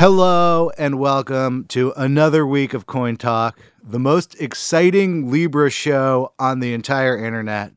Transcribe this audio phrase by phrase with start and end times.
[0.00, 6.60] Hello and welcome to another week of Coin Talk, the most exciting Libra show on
[6.60, 7.74] the entire internet,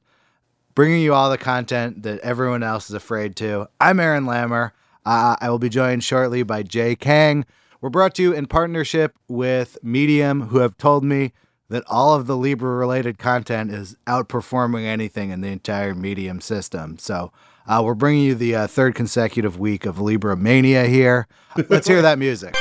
[0.74, 3.68] bringing you all the content that everyone else is afraid to.
[3.82, 4.72] I'm Aaron Lammer.
[5.06, 7.46] Uh, I will be joined shortly by Jay Kang.
[7.82, 11.34] We're brought to you in partnership with Medium, who have told me
[11.68, 16.98] that all of the Libra related content is outperforming anything in the entire Medium system.
[17.00, 17.34] So
[17.68, 21.28] uh, we're bringing you the uh, third consecutive week of Libra Mania here.
[21.70, 22.56] Let's hear that music.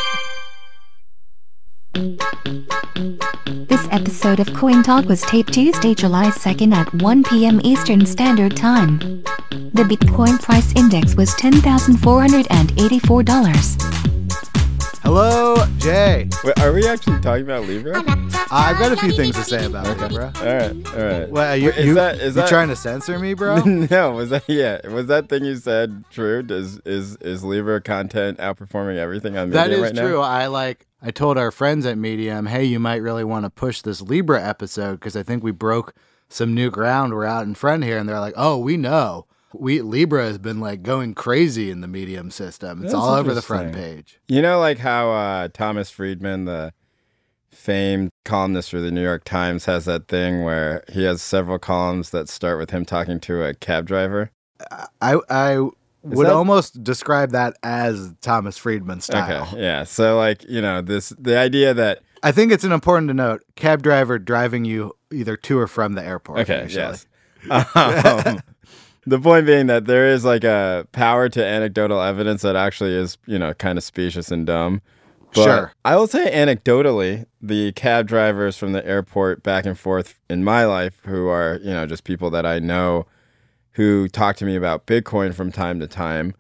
[3.69, 7.61] This episode of Coin Talk was taped Tuesday, July 2nd at 1 p.m.
[7.65, 8.99] Eastern Standard Time.
[9.75, 14.22] The Bitcoin price index was $10,484.
[15.03, 16.29] Hello, Jay.
[16.45, 17.99] Wait, are we actually talking about Libra?
[18.53, 20.33] I've got a few things to say about Libra.
[20.37, 21.29] All right, all right.
[21.29, 23.57] Well, you, Wait, is you, that is you that trying to censor me, bro?
[23.65, 24.13] no?
[24.13, 24.87] Was that yeah?
[24.89, 26.45] Was that thing you said true?
[26.45, 29.79] Does is is Libra content outperforming everything on Medium right now?
[29.81, 30.21] That is true.
[30.21, 30.87] I like.
[31.03, 34.41] I told our friends at Medium, hey, you might really want to push this Libra
[34.41, 35.95] episode because I think we broke
[36.29, 37.13] some new ground.
[37.13, 39.27] We're out in front here, and they're like, oh, we know.
[39.55, 42.83] We Libra has been like going crazy in the Medium system.
[42.83, 44.21] It's That's all over the front page.
[44.29, 46.73] You know, like how uh, Thomas Friedman, the
[47.51, 52.11] famed columnist for the New York Times, has that thing where he has several columns
[52.11, 54.31] that start with him talking to a cab driver.
[55.01, 55.59] I I
[56.03, 59.45] would that- almost describe that as Thomas Friedman style.
[59.49, 59.85] Okay, yeah.
[59.85, 63.43] So like you know this the idea that I think it's an important to note
[63.57, 66.41] cab driver driving you either to or from the airport.
[66.41, 67.07] Okay, yes.
[67.51, 68.39] Um,
[69.05, 73.19] the point being that there is like a power to anecdotal evidence that actually is,
[73.27, 74.81] you know, kind of specious and dumb.
[75.35, 75.73] But Sure.
[75.85, 80.67] I will say anecdotally, the cab drivers from the airport back and forth in my
[80.67, 83.07] life, who are, you know, just people that I know
[83.73, 86.35] who talk to me about Bitcoin from time to time,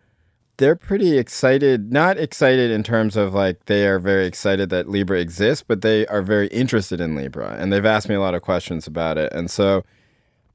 [0.58, 1.90] they're pretty excited.
[1.90, 6.06] Not excited in terms of like they are very excited that Libra exists, but they
[6.08, 7.56] are very interested in Libra.
[7.58, 9.32] And they've asked me a lot of questions about it.
[9.32, 9.84] And so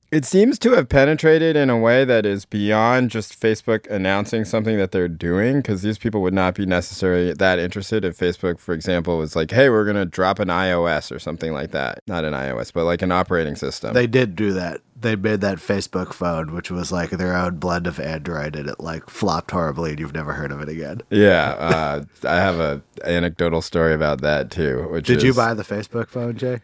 [0.09, 4.77] it seems to have penetrated in a way that is beyond just Facebook announcing something
[4.77, 8.73] that they're doing, because these people would not be necessarily that interested if Facebook, for
[8.73, 11.99] example, was like, hey, we're going to drop an iOS or something like that.
[12.07, 13.93] Not an iOS, but like an operating system.
[13.93, 14.81] They did do that.
[14.99, 18.79] They made that Facebook phone, which was like their own blend of Android, and it
[18.79, 21.01] like flopped horribly, and you've never heard of it again.
[21.09, 21.49] yeah.
[21.59, 24.87] Uh, I have a anecdotal story about that too.
[24.89, 26.61] Which Did you buy the Facebook phone, Jay?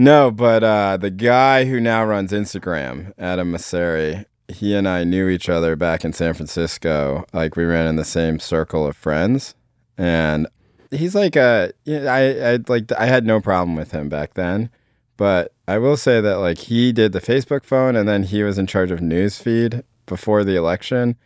[0.00, 5.28] No, but uh, the guy who now runs Instagram, Adam Mosseri, he and I knew
[5.28, 7.24] each other back in San Francisco.
[7.32, 9.56] Like we ran in the same circle of friends,
[9.98, 10.46] and
[10.92, 11.72] he's like a.
[11.88, 14.70] I I like I had no problem with him back then,
[15.16, 18.56] but I will say that like he did the Facebook phone, and then he was
[18.56, 21.16] in charge of newsfeed before the election,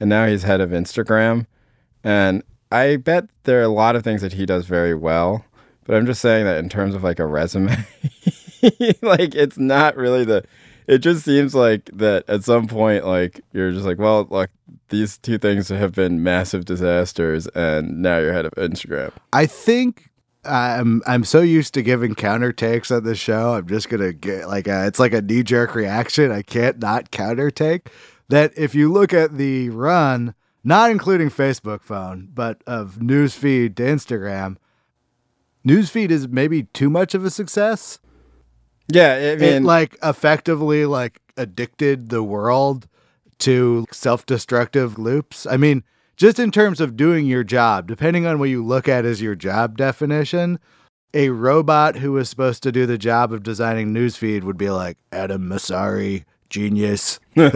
[0.00, 1.44] and now he's head of Instagram,
[2.02, 2.42] and
[2.72, 5.44] I bet there are a lot of things that he does very well.
[5.84, 7.68] But I'm just saying that in terms of like a resume,
[9.02, 10.44] like it's not really the.
[10.86, 14.50] It just seems like that at some point, like you're just like, well, look,
[14.90, 19.12] these two things have been massive disasters, and now you're head of Instagram.
[19.32, 20.10] I think
[20.44, 23.54] I'm I'm so used to giving counter takes on the show.
[23.54, 26.30] I'm just gonna get like a, it's like a knee jerk reaction.
[26.30, 27.90] I can't not counter take
[28.28, 28.52] that.
[28.56, 34.56] If you look at the run, not including Facebook phone, but of newsfeed to Instagram,
[35.66, 37.98] newsfeed is maybe too much of a success.
[38.88, 42.86] Yeah, I mean, it like effectively like addicted the world
[43.38, 45.46] to self-destructive loops.
[45.46, 45.82] I mean,
[46.16, 49.34] just in terms of doing your job, depending on what you look at as your
[49.34, 50.60] job definition,
[51.12, 54.98] a robot who was supposed to do the job of designing newsfeed would be like
[55.10, 57.50] Adam Mosseri, genius, very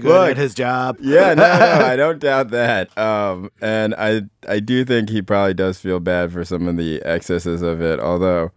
[0.00, 0.98] good Look, at his job.
[1.00, 2.96] yeah, no, no, I don't doubt that.
[2.96, 7.02] Um, and I, I do think he probably does feel bad for some of the
[7.02, 7.98] excesses of it.
[8.00, 8.52] Although,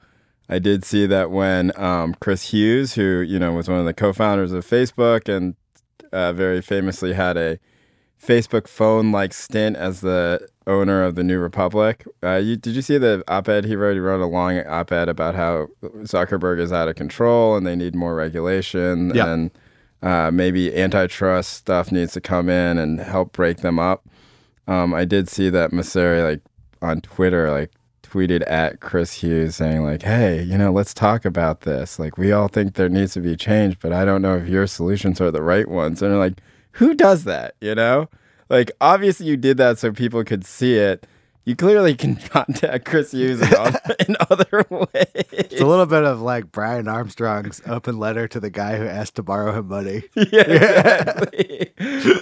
[0.50, 3.94] I did see that when um, Chris Hughes, who you know was one of the
[3.94, 5.56] co-founders of Facebook and
[6.12, 7.60] uh, very famously had a
[8.24, 12.06] Facebook phone-like stint as the owner of the New Republic.
[12.22, 13.94] Uh, you, did you see the op-ed he wrote?
[13.94, 17.96] He wrote a long op-ed about how Zuckerberg is out of control and they need
[17.96, 19.28] more regulation Yeah.
[19.34, 19.52] and
[20.04, 24.06] uh, maybe antitrust stuff needs to come in and help break them up.
[24.68, 26.42] Um, I did see that Mosseri like
[26.82, 27.72] on Twitter like
[28.04, 31.98] tweeted at Chris Hughes saying like, "Hey, you know, let's talk about this.
[32.00, 34.68] Like, we all think there needs to be change, but I don't know if your
[34.68, 36.40] solutions are the right ones." And they're like,
[36.74, 38.08] "Who does that?" You know,
[38.50, 41.06] like obviously you did that so people could see it.
[41.46, 45.06] you clearly can contact Chris Hughes in, other, in other ways.
[45.32, 49.16] It's a little bit of like Brian Armstrong's open letter to the guy who asked
[49.16, 50.04] to borrow him money.
[50.16, 51.72] yeah, exactly.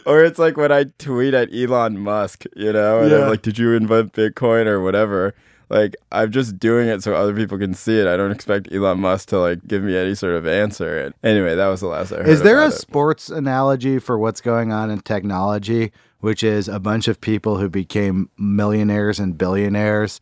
[0.05, 3.23] or it's like when I tweet at Elon Musk, you know, and Yeah.
[3.23, 5.33] I'm like, "Did you invent Bitcoin or whatever?"
[5.69, 8.07] Like, I'm just doing it so other people can see it.
[8.07, 10.99] I don't expect Elon Musk to like give me any sort of answer.
[10.99, 12.29] And anyway, that was the last I heard.
[12.29, 12.71] Is there a it.
[12.73, 17.69] sports analogy for what's going on in technology, which is a bunch of people who
[17.69, 20.19] became millionaires and billionaires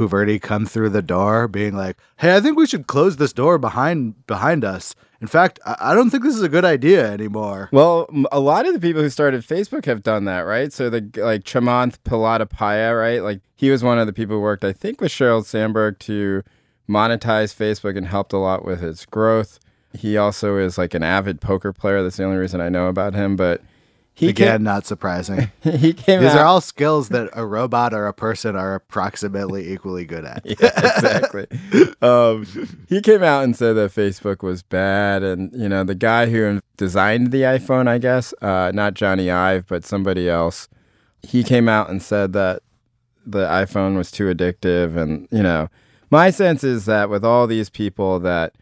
[0.00, 3.58] already come through the door being like, "Hey, I think we should close this door
[3.58, 4.94] behind behind us.
[5.20, 8.74] In fact, I, don't think this is a good idea anymore." Well, a lot of
[8.74, 10.72] the people who started Facebook have done that, right?
[10.72, 13.22] So the like Chamath Palihapitiya, right?
[13.22, 16.42] Like he was one of the people who worked, I think, with Sheryl Sandberg to
[16.88, 19.58] monetize Facebook and helped a lot with its growth.
[19.92, 22.02] He also is like an avid poker player.
[22.02, 23.36] That's the only reason I know about him.
[23.36, 23.62] But
[24.16, 25.50] he Again, not surprising.
[25.62, 26.38] he came These out.
[26.38, 30.42] are all skills that a robot or a person are approximately equally good at.
[30.44, 31.46] yeah, exactly.
[32.00, 32.46] um,
[32.88, 36.60] he came out and said that Facebook was bad, and you know the guy who
[36.76, 40.68] designed the iPhone, I guess, uh, not Jony Ive, but somebody else,
[41.22, 42.62] he came out and said that
[43.26, 45.68] the iPhone was too addictive, and you know,
[46.10, 48.54] my sense is that with all these people that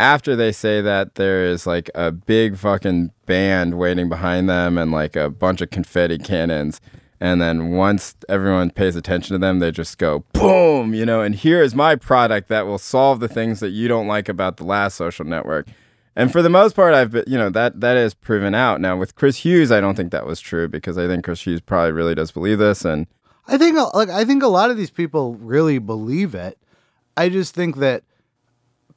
[0.00, 4.90] after they say that there is like a big fucking band waiting behind them and
[4.90, 6.80] like a bunch of confetti cannons
[7.20, 11.36] and then once everyone pays attention to them they just go boom you know and
[11.36, 14.64] here is my product that will solve the things that you don't like about the
[14.64, 15.66] last social network
[16.16, 18.96] and for the most part i've been you know that that is proven out now
[18.96, 21.92] with chris hughes i don't think that was true because i think chris hughes probably
[21.92, 23.06] really does believe this and
[23.46, 26.58] I think uh, like I think a lot of these people really believe it.
[27.16, 28.02] I just think that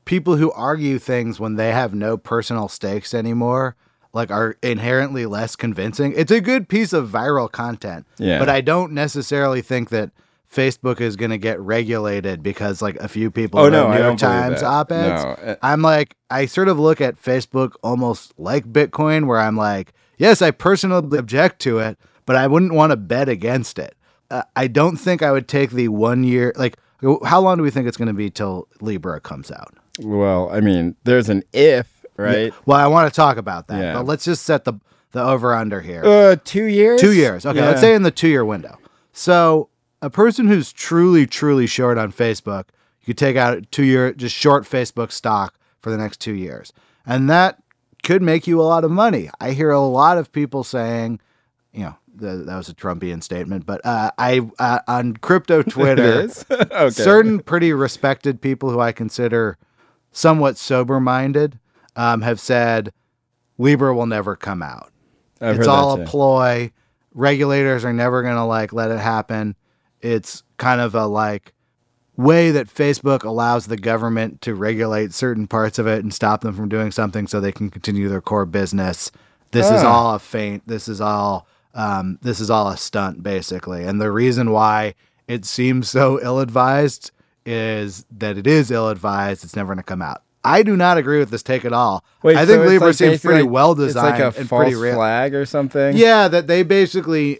[0.08, 3.76] people who argue things when they have no personal stakes anymore
[4.14, 6.14] like are inherently less convincing.
[6.16, 8.08] It's a good piece of viral content.
[8.18, 8.40] Yeah.
[8.40, 10.12] But I don't necessarily think that
[10.52, 14.00] Facebook is going to get regulated because like a few people Oh, no, New I
[14.00, 15.24] York Times op-eds.
[15.24, 19.58] No, uh, I'm like I sort of look at Facebook almost like Bitcoin where I'm
[19.58, 23.96] like, yes, I personally object to it, but I wouldn't want to bet against it.
[24.32, 26.78] Uh, I don't think I would take the one year like
[27.26, 29.76] how long do we think it's going to be till Libra comes out?
[30.00, 33.94] Well i mean there's an if right Well, I want to talk about that, Yeah.
[33.94, 34.74] but let's just set the
[35.12, 36.04] the over under here.
[36.06, 37.46] uh two years Two years.
[37.46, 38.78] Okay, let's say in the two year window.
[39.14, 39.70] So
[40.02, 42.66] a person who's truly, truly short on Facebook,
[43.02, 46.74] you could take out two year just short Facebook stock for the next two years.
[47.06, 47.62] And that
[48.04, 49.30] could make you a lot of money.
[49.40, 51.20] I hear a lot of people saying,
[51.72, 56.28] you know, th- that was a Trumpian statement, but uh, I uh, on crypto Twitter,
[56.52, 59.58] okay certain pretty respected people who I consider
[60.18, 61.60] somewhat sober minded
[61.96, 62.92] um, have said
[63.58, 64.92] Libra will never come out
[65.40, 66.72] I've it's all a ploy.
[67.14, 69.56] Regulators are never going to like let it happen.
[70.02, 71.54] It's kind of a like
[72.16, 76.56] way that Facebook allows the government to regulate certain parts of it and stop them
[76.56, 79.12] from doing something so they can continue their core business.
[79.52, 79.94] This is Ah.
[79.94, 80.68] all a feint.
[80.68, 83.84] This is all um, this is all a stunt basically.
[83.84, 84.96] And the reason why
[85.28, 87.12] it seems so ill-advised
[87.48, 89.44] is that it is ill-advised.
[89.46, 90.22] It's never going to come out.
[90.44, 92.04] I do not agree with this take at all.
[92.22, 94.50] Wait, I think so Libra like seems pretty like- well designed It's like a and
[94.50, 94.96] false pretty real.
[94.96, 95.96] flag or something.
[95.98, 97.40] Yeah, that they basically,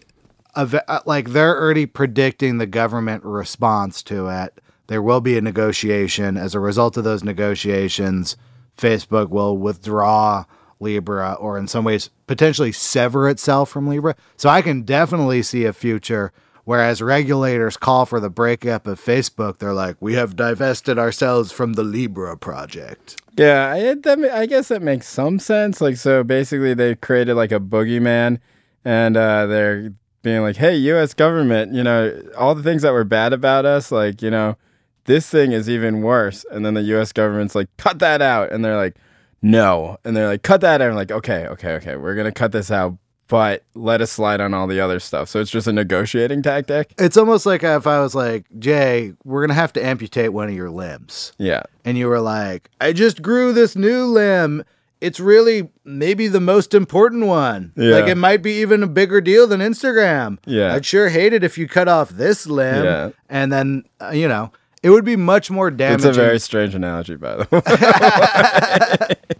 [0.56, 4.60] uh, like, they're already predicting the government response to it.
[4.88, 6.38] There will be a negotiation.
[6.38, 8.38] As a result of those negotiations,
[8.78, 10.46] Facebook will withdraw
[10.80, 14.16] Libra or, in some ways, potentially sever itself from Libra.
[14.38, 16.32] So I can definitely see a future.
[16.68, 21.76] Whereas regulators call for the breakup of Facebook, they're like, we have divested ourselves from
[21.76, 23.22] the Libra project.
[23.38, 25.80] Yeah, I, that, I guess that makes some sense.
[25.80, 28.40] Like, so basically, they created like a boogeyman,
[28.84, 29.94] and uh, they're
[30.24, 31.14] being like, "Hey, U.S.
[31.14, 34.58] government, you know, all the things that were bad about us, like, you know,
[35.06, 37.14] this thing is even worse." And then the U.S.
[37.14, 38.98] government's like, "Cut that out," and they're like,
[39.42, 42.52] "No," and they're like, "Cut that out." I'm like, "Okay, okay, okay, we're gonna cut
[42.52, 42.98] this out."
[43.30, 45.28] But let us slide on all the other stuff.
[45.28, 46.94] So it's just a negotiating tactic.
[46.98, 50.48] It's almost like if I was like, Jay, we're going to have to amputate one
[50.48, 51.34] of your limbs.
[51.38, 51.64] Yeah.
[51.84, 54.64] and you were like, I just grew this new limb.
[55.02, 57.74] It's really maybe the most important one.
[57.76, 57.96] Yeah.
[57.98, 60.38] Like it might be even a bigger deal than Instagram.
[60.46, 60.74] Yeah.
[60.74, 62.84] I'd sure hate it if you cut off this limb.
[62.86, 63.10] Yeah.
[63.30, 66.08] And then, uh, you know, it would be much more damaging.
[66.10, 67.48] It's a very strange analogy, by the
[69.12, 69.34] way.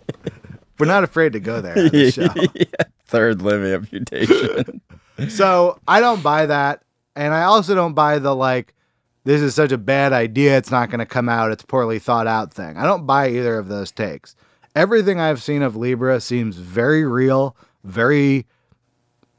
[0.78, 2.28] We're not afraid to go there on the show.
[2.54, 2.66] yeah.
[3.08, 4.82] Third limb amputation.
[5.30, 6.84] So I don't buy that.
[7.16, 8.76] And I also don't buy the like,
[9.24, 10.58] this is such a bad idea.
[10.58, 11.52] It's not going to come out.
[11.52, 12.78] It's poorly thought out thing.
[12.78, 14.36] I don't buy either of those takes.
[14.76, 18.46] Everything I've seen of Libra seems very real, very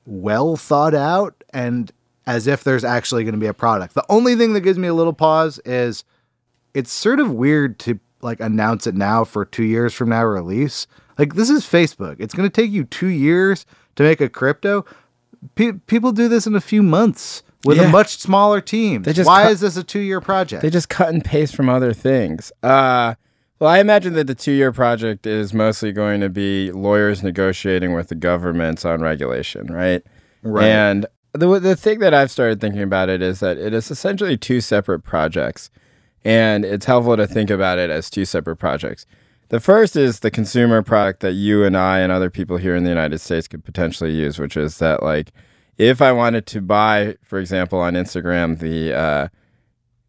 [0.04, 1.44] well thought out.
[1.54, 1.92] And
[2.26, 3.94] as if there's actually going to be a product.
[3.94, 6.04] The only thing that gives me a little pause is
[6.74, 10.86] it's sort of weird to like announce it now for 2 years from now release.
[11.18, 12.16] Like this is Facebook.
[12.20, 14.84] It's going to take you 2 years to make a crypto.
[15.54, 17.84] Pe- people do this in a few months with Yeah.
[17.84, 19.02] a much smaller team.
[19.04, 20.62] Why cut- is this a 2-year project?
[20.62, 22.52] They just cut and paste from other things.
[22.62, 23.14] Uh,
[23.58, 27.92] well, I imagine that the two year project is mostly going to be lawyers negotiating
[27.92, 30.02] with the governments on regulation, right?
[30.44, 30.64] Right.
[30.66, 34.36] And the, the thing that I've started thinking about it is that it is essentially
[34.36, 35.70] two separate projects.
[36.24, 39.06] And it's helpful to think about it as two separate projects.
[39.50, 42.84] The first is the consumer product that you and I and other people here in
[42.84, 45.32] the United States could potentially use, which is that, like,
[45.78, 49.28] if I wanted to buy, for example, on Instagram, the uh,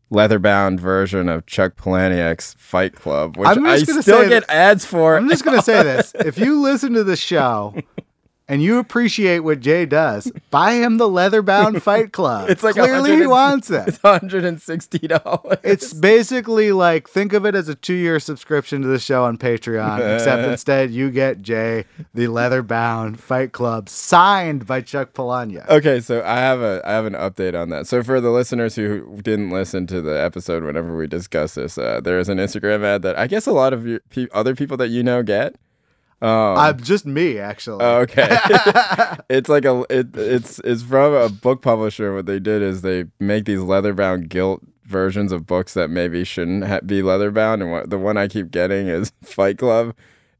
[0.09, 4.83] leather bound version of Chuck Palahniuk's Fight Club, which I'm I still say get ads
[4.83, 5.15] for.
[5.15, 7.75] I'm just gonna say this: if you listen to the show
[8.49, 12.49] and you appreciate what Jay does, buy him the leather-bound Fight Club.
[12.49, 13.87] It's like clearly he wants it.
[13.87, 15.59] It's hundred and sixty dollars.
[15.63, 20.15] It's basically like think of it as a two-year subscription to the show on Patreon,
[20.15, 25.69] except instead you get Jay the leather-bound Fight Club signed by Chuck Palahniuk.
[25.69, 27.87] Okay, so I have a I have an update on that.
[27.87, 32.01] So for the listeners who didn't listen to the episode whenever we discussed this, uh,
[32.01, 34.75] there is an Instagram ad that I guess a lot of your, pe- other people
[34.77, 35.55] that you know get.
[36.21, 37.83] Um, I'm just me, actually.
[37.83, 38.27] Oh, okay.
[39.29, 42.13] it's like a it, it's it's from a book publisher.
[42.13, 46.23] What they did is they make these leather bound gilt versions of books that maybe
[46.23, 49.95] shouldn't ha- be leather bound, and what, the one I keep getting is Fight Club.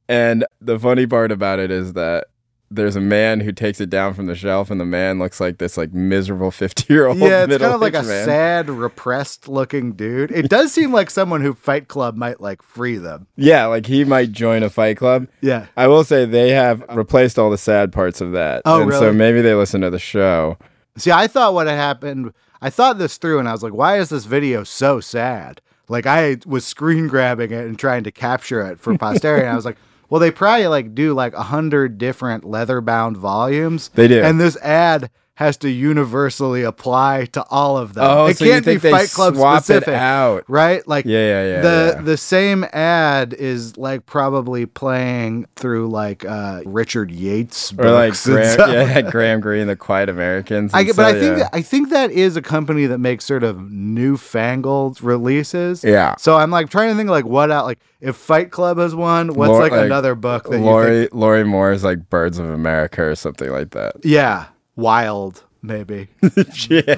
[0.09, 2.27] And the funny part about it is that
[2.71, 5.57] there's a man who takes it down from the shelf, and the man looks like
[5.57, 7.17] this like miserable fifty year old.
[7.17, 8.25] yeah, it's kind of like a man.
[8.25, 10.31] sad, repressed-looking dude.
[10.31, 13.27] It does seem like someone who Fight Club might like free them.
[13.35, 15.27] Yeah, like he might join a Fight Club.
[15.41, 15.67] Yeah.
[15.75, 18.61] I will say they have replaced all the sad parts of that.
[18.65, 20.57] Oh, and so maybe they listen to the show.
[20.97, 23.97] See, I thought what had happened, I thought this through and I was like, why
[23.99, 25.61] is this video so sad?
[25.88, 29.43] Like, I was screen grabbing it and trying to capture it for posterity.
[29.43, 29.77] and I was like,
[30.10, 33.89] well, they probably like do like a hundred different leather bound volumes.
[33.89, 34.22] They do.
[34.22, 38.03] And this ad has to universally apply to all of them.
[38.05, 39.93] Oh, it so you can't think be Fight Club swap it specific.
[39.93, 40.43] out.
[40.50, 40.86] Right?
[40.86, 42.01] Like, Yeah, yeah, yeah, The yeah.
[42.01, 48.69] the same ad is like probably playing through like uh Richard Yates Or like Graham,
[48.69, 50.74] yeah, Graham Greene, the Quiet Americans.
[50.74, 51.43] I but so, I think yeah.
[51.43, 55.86] that, I think that is a company that makes sort of newfangled releases.
[55.86, 56.15] Yeah.
[56.17, 59.29] So I'm like trying to think like what out like if Fight Club has one,
[59.36, 61.13] what's like, like, another book that you Lorrie think?
[61.13, 63.93] Lorrie Moore is like Birds of America or something like that.
[64.03, 64.48] Yeah,
[64.79, 66.07] Wild maybe
[66.69, 66.95] yeah,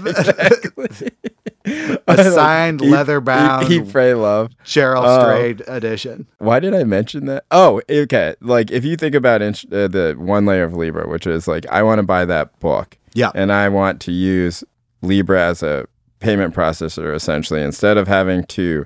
[2.08, 4.52] a signed Eat- leather bound Eat, Pray, Love.
[4.64, 5.22] Cheryl Oh.
[5.24, 6.28] Strayed edition.
[6.38, 7.46] Why did I mention that?
[7.52, 8.36] Oh, okay.
[8.42, 9.48] Like if you think about uh,
[9.88, 13.32] the one layer of Libra, which is like I want to buy that book, Yeah.
[13.34, 14.64] and I want to use
[15.02, 15.88] Libra as a
[16.20, 18.86] payment processor essentially instead of having to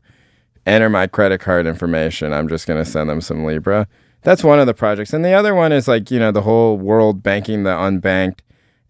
[0.66, 3.88] enter my credit card information, I'm just going to send them some Libra.
[4.24, 5.14] That's one of the projects.
[5.14, 8.40] And the other one is like, you know, the whole world banking the unbanked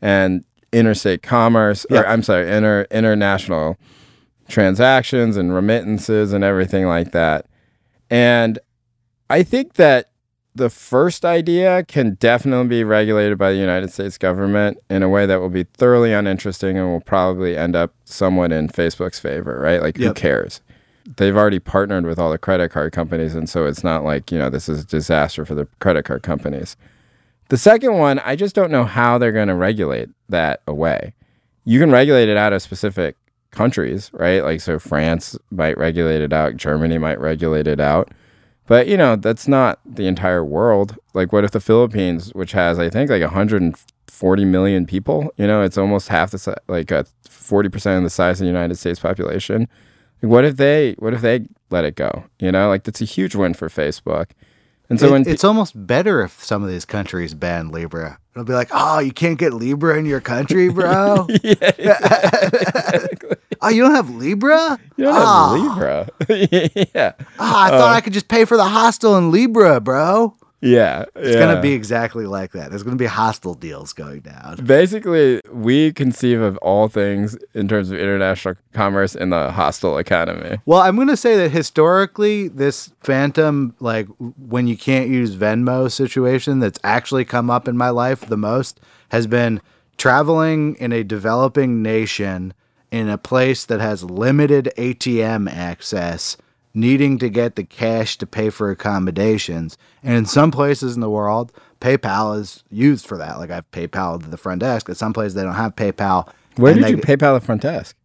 [0.01, 2.01] and interstate commerce, Yeah.
[2.01, 3.77] or I'm sorry, inter international
[4.47, 7.45] transactions and remittances and everything like that.
[8.09, 8.59] And
[9.29, 10.09] I think that
[10.53, 15.25] the first idea can definitely be regulated by the United States government in a way
[15.25, 19.81] that will be thoroughly uninteresting and will probably end up somewhat in Facebook's favor, right?
[19.81, 20.61] Like, who cares?
[21.17, 24.39] They've already partnered with all the credit card companies, and so it's not like, you
[24.39, 26.77] know, this is a disaster for the credit card companies.
[27.49, 31.13] The second one, I just don't know how they're going to regulate that away.
[31.63, 33.15] You can regulate it out of specific
[33.51, 34.43] countries, right?
[34.43, 38.11] Like, so France might regulate it out, Germany might regulate it out.
[38.67, 40.95] But, you know, that's not the entire world.
[41.13, 45.61] Like, what if the Philippines, which has, I think, like 140 million people, you know,
[45.61, 48.99] it's almost half the, si- like, uh, 40% of the size of the United States
[48.99, 49.67] population.
[50.21, 52.23] What if they, what if they let it go?
[52.39, 54.31] You know, like, that's a huge win for Facebook.
[54.89, 58.19] And so It- pe- it's almost better if some of these countries ban Libra.
[58.35, 61.25] It'll be like, oh, you can't get Libra in your country, bro.
[63.61, 64.77] oh, you don't have Libra?
[64.97, 65.53] You don't Ah.
[65.55, 66.09] have Libra.
[66.93, 67.13] yeah.
[67.39, 70.35] Ah, I thought I could just pay for the hostel in Libra, bro.
[70.65, 71.05] Yeah.
[71.15, 72.69] It's gonna be exactly like that.
[72.71, 74.57] There's gonna be hostile deals going down.
[74.65, 80.57] Basically, we conceive of all things in terms of international commerce in the hostile economy.
[80.65, 86.59] Well, I'm gonna say that historically, this phantom, like when you can't use Venmo situation,
[86.59, 88.79] that's actually come up in my life the most
[89.09, 89.61] has been
[89.97, 92.53] traveling in a developing nation
[92.91, 96.37] in a place that has limited ATM access,
[96.75, 99.77] needing to get the cash to pay for accommodations.
[100.03, 103.39] And in some places in the world, PayPal is used for that.
[103.39, 104.89] Like I've PayPal to the front desk.
[104.89, 106.29] At some places they don't have PayPal.
[106.57, 107.95] Where did you PayPal the front desk?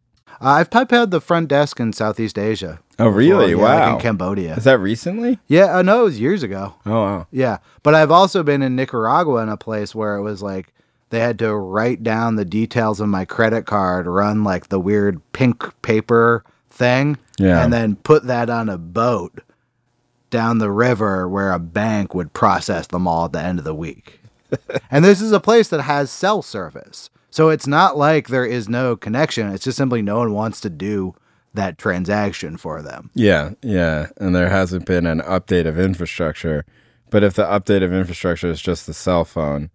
[0.40, 2.80] Uh, I've PayPal'd the front desk in Southeast Asia.
[2.98, 3.52] Oh, really?
[3.52, 3.94] before, yeah, like wow.
[3.94, 4.56] in Cambodia.
[4.56, 5.38] Is that recently?
[5.48, 6.74] Yeah, uh, no, it was years ago.
[6.86, 7.26] Oh, wow.
[7.30, 10.72] Yeah, but I've also been in Nicaragua in a place where it was like
[11.10, 15.20] they had to write down the details of my credit card, run like the weird
[15.32, 16.44] pink paper
[16.80, 17.62] thing, Yeah.
[17.62, 19.40] and then put that on a boat
[20.30, 23.74] down the river where a bank would process them all at the end of the
[23.74, 24.20] week.
[24.90, 27.10] and this is a place that has cell service.
[27.30, 29.52] So it's not like there is no connection.
[29.52, 31.14] It's just simply no one wants to do
[31.54, 33.10] that transaction for them.
[33.14, 34.06] Yeah, yeah.
[34.16, 36.64] And there hasn't been an update of infrastructure.
[37.10, 39.70] But if the update of infrastructure is just the cell phone,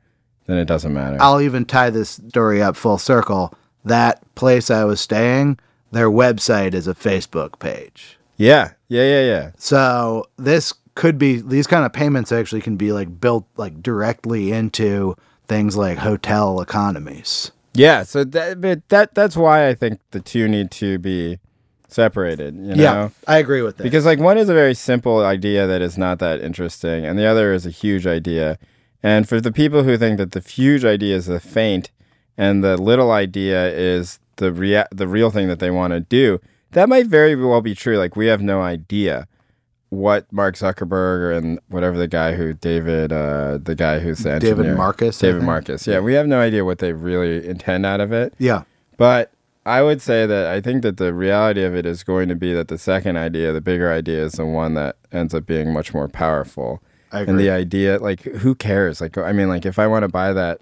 [0.48, 1.18] then it doesn't matter.
[1.20, 3.54] I'll even tie this story up full circle.
[3.84, 5.60] That place I was staying,
[5.96, 8.18] their website is a Facebook page.
[8.38, 9.52] yeah, yeah, yeah, yeah.
[9.58, 14.52] So this could be these kind of payments actually can be like built like directly
[14.52, 15.16] into
[15.48, 17.52] things like hotel economies.
[17.74, 21.40] Yeah, so that but that that's why I think the two need to be
[21.88, 23.12] separated, you know?
[23.28, 23.84] I agree with that.
[23.84, 27.26] Because like one is a very simple idea that is not that interesting, and the
[27.26, 28.58] other is a huge idea.
[29.04, 31.92] And for the people who think that the huge idea is the feint,
[32.38, 36.40] and the little idea is the rea- the real thing that they want to do,
[36.72, 37.98] that might very well be true.
[37.98, 39.28] Like we have no idea
[39.90, 44.76] what Mark Zuckerberg and whatever the guy who David, uh, the guy who's the David
[44.76, 45.44] Marcus, David.
[45.44, 45.88] Marcus.
[45.88, 48.34] Yeah, we have no idea what they really intend out of it.
[48.38, 48.64] yeah.
[48.98, 49.32] But
[49.66, 52.54] I would say that I think that the reality of it is going to be
[52.54, 55.94] that the second idea, the bigger idea, is the one that ends up being much
[55.94, 56.82] more powerful.
[57.12, 59.02] I And the idea, like, who cares?
[59.02, 60.62] Like, I mean, like, if I want to buy that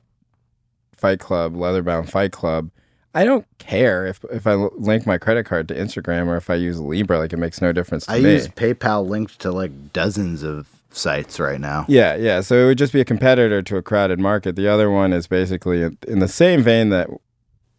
[0.96, 2.70] Fight Club, Leatherbound Fight Club,
[3.14, 6.56] I don't care if if I link my credit card to Instagram or if I
[6.56, 7.20] use Libra.
[7.20, 8.18] Like, it makes no difference to me.
[8.20, 8.34] I me.
[8.34, 11.86] use PayPal linked to like dozens of sites right now.
[11.88, 12.42] Yeah, yeah.
[12.42, 14.56] So it would just be a competitor to a crowded market.
[14.56, 17.10] The other one is basically in in the same vein that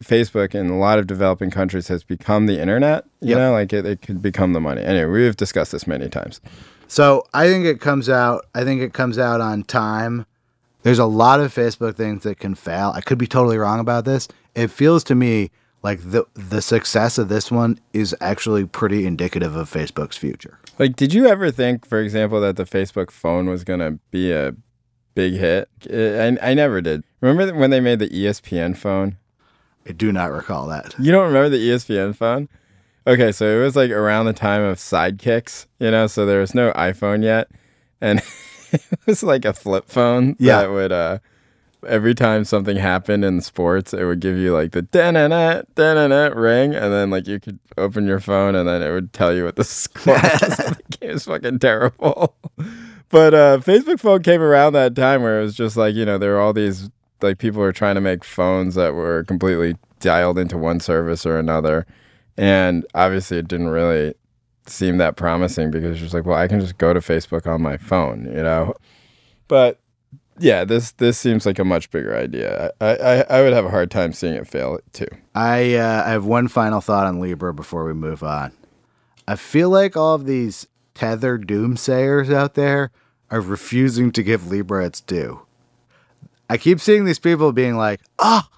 [0.02, 3.04] Facebook in a lot of developing countries has become the internet.
[3.20, 3.38] You Yep.
[3.38, 4.82] know, like it, it could become the money.
[4.82, 6.40] Anyway, we've discussed this many times.
[6.86, 8.44] So I think it comes out.
[8.54, 10.26] I think it comes out on time.
[10.84, 12.92] There's a lot of Facebook things that can fail.
[12.94, 14.28] I could be totally wrong about this.
[14.54, 15.50] It feels to me
[15.82, 20.60] like the the success of this one is actually pretty indicative of Facebook's future.
[20.78, 24.30] Like, did you ever think, for example, that the Facebook phone was going to be
[24.30, 24.54] a
[25.14, 25.70] big hit?
[25.90, 27.02] I, I never did.
[27.22, 29.16] Remember when they made the ESPN phone?
[29.88, 30.94] I do not recall that.
[30.98, 32.48] You don't remember the ESPN phone?
[33.06, 36.54] Okay, so it was like around the time of sidekicks, you know, so there was
[36.54, 37.48] no iPhone yet.
[38.00, 38.22] And
[38.92, 40.62] it was like a flip phone Yeah.
[40.62, 41.18] that would uh
[41.86, 46.74] every time something happened in sports, it would give you like the da-na-na, da-na-na ring,
[46.74, 49.56] and then like you could open your phone and then it would tell you what
[49.56, 50.20] the score was.
[50.40, 52.34] the game was fucking terrible.
[53.10, 56.18] But uh Facebook phone came around that time where it was just like, you know,
[56.18, 56.90] there were all these
[57.22, 61.38] like people were trying to make phones that were completely dialed into one service or
[61.38, 61.86] another.
[62.36, 64.14] And obviously it didn't really
[64.66, 67.76] seem that promising because just like, well, I can just go to Facebook on my
[67.76, 68.74] phone, you know.
[69.48, 69.80] But
[70.38, 72.72] yeah, this this seems like a much bigger idea.
[72.80, 75.08] I I, I would have a hard time seeing it fail too.
[75.34, 78.52] I uh, I have one final thought on Libra before we move on.
[79.28, 82.90] I feel like all of these tether doomsayers out there
[83.30, 85.42] are refusing to give Libra its due.
[86.48, 88.48] I keep seeing these people being like, "Ah,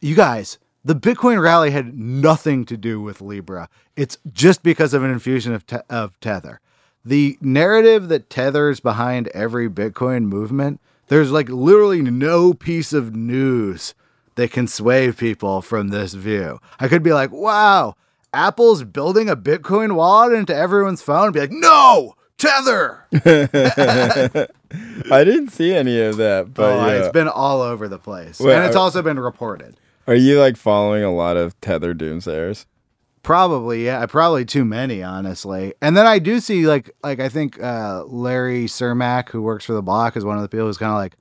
[0.00, 3.68] you guys, the Bitcoin rally had nothing to do with Libra.
[3.96, 6.60] It's just because of an infusion of, te- of Tether.
[7.04, 13.94] The narrative that Tether's behind every Bitcoin movement, there's like literally no piece of news
[14.36, 16.60] that can sway people from this view.
[16.78, 17.94] I could be like, wow,
[18.32, 23.06] Apple's building a Bitcoin wallet into everyone's phone and be like, no, Tether.
[25.10, 26.92] I didn't see any of that, but oh, yeah.
[27.00, 28.38] it's been all over the place.
[28.38, 29.79] Well, and it's I- also been reported.
[30.06, 32.66] Are you like following a lot of tether doomsayers?
[33.22, 34.04] Probably, yeah.
[34.06, 35.74] Probably too many, honestly.
[35.82, 39.74] And then I do see like like I think uh, Larry Cermak, who works for
[39.74, 41.16] the block, is one of the people who's kind of like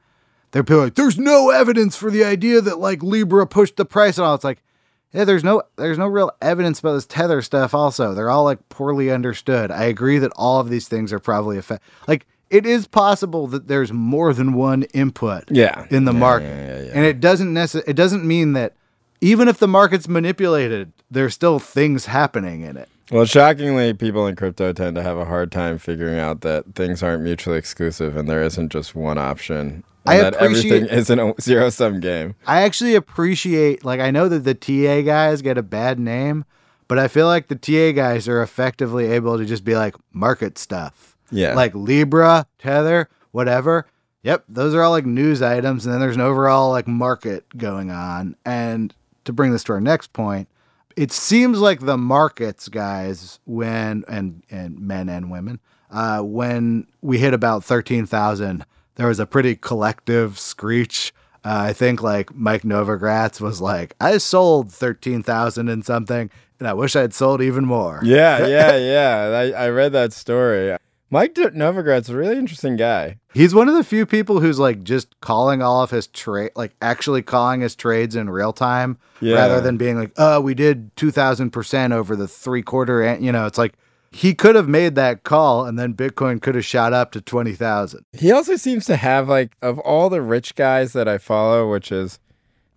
[0.51, 4.17] they're people like, there's no evidence for the idea that like Libra pushed the price
[4.17, 4.33] and all.
[4.33, 4.63] It's like,
[5.11, 7.73] yeah, there's no there's no real evidence about this tether stuff.
[7.73, 9.69] Also, they're all like poorly understood.
[9.69, 13.67] I agree that all of these things are probably effect like it is possible that
[13.67, 15.85] there's more than one input Yeah.
[15.89, 16.85] in the Yeah, market.
[16.88, 16.91] yeah.
[16.95, 18.73] And it doesn't necess- it doesn't mean that
[19.21, 22.88] even if the market's manipulated, there's still things happening in it.
[23.12, 27.01] Well, shockingly, people in crypto tend to have a hard time figuring out that things
[27.01, 29.83] aren't mutually exclusive and there isn't just one option.
[30.05, 32.35] And I that everything isn't a zero sum game.
[32.47, 36.45] I actually appreciate like I know that the TA guys get a bad name,
[36.88, 40.57] but I feel like the TA guys are effectively able to just be like market
[40.57, 41.08] stuff.
[41.31, 41.53] Yeah.
[41.53, 43.85] Like Libra, Tether, whatever.
[44.23, 47.89] Yep, those are all like news items and then there's an overall like market going
[47.89, 50.49] on and to bring this to our next point,
[50.97, 55.59] it seems like the markets guys when and and men and women
[55.91, 58.65] uh, when we hit about thirteen thousand,
[58.95, 61.13] there was a pretty collective screech.
[61.43, 66.67] Uh, I think like Mike Novogratz was like, I sold thirteen thousand and something, and
[66.67, 68.01] I wish I'd sold even more.
[68.03, 69.53] Yeah, yeah, yeah.
[69.57, 70.75] I, I read that story.
[71.11, 73.17] Mike Novogratz a really interesting guy.
[73.33, 76.75] He's one of the few people who's like just calling all of his trade, like
[76.81, 79.35] actually calling his trades in real time, Yeah.
[79.35, 83.25] rather than being like, "Oh, we did two thousand percent over the three quarter." And
[83.25, 83.73] you know, it's like
[84.11, 87.53] he could have made that call, and then Bitcoin could have shot up to twenty
[87.53, 88.05] thousand.
[88.13, 91.91] He also seems to have like of all the rich guys that I follow, which
[91.91, 92.19] is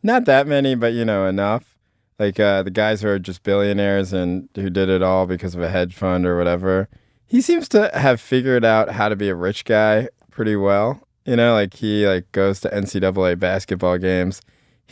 [0.03, 1.77] not that many, but you know enough.
[2.19, 5.61] Like uh, the guys who are just billionaires and who did it all because of
[5.61, 6.89] a hedge fund or whatever.
[7.33, 11.01] He seems to have figured out how to be a rich guy pretty well.
[11.25, 14.43] You know, like he like goes to NCAA basketball games.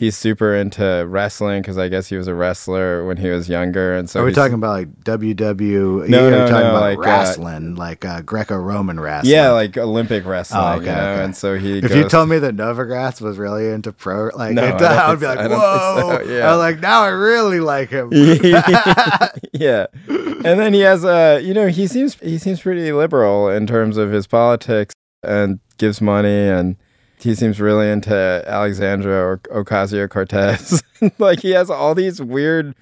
[0.01, 3.95] He's super into wrestling because I guess he was a wrestler when he was younger,
[3.95, 6.09] and so Are we talking about like WWE?
[6.09, 9.31] No, no, talking no, about like, uh, wrestling, like uh, Greco-Roman wrestling.
[9.31, 10.59] Yeah, like Olympic wrestling.
[10.59, 10.91] Oh, okay, you know?
[10.93, 11.23] okay.
[11.23, 11.77] And so he.
[11.77, 15.11] If goes you told me that Novogratz was really into pro, like No, I I,
[15.11, 16.17] would be like, whoa!
[16.17, 16.47] so, yeah.
[16.47, 18.09] I was like, now I really like him.
[19.53, 19.85] yeah.
[20.43, 23.97] And then he has a, you know, he seems he seems pretty liberal in terms
[23.97, 26.77] of his politics and gives money and
[27.21, 30.83] he seems really into Alexandra Ocasio Cortez.
[31.17, 32.75] like he has all these weird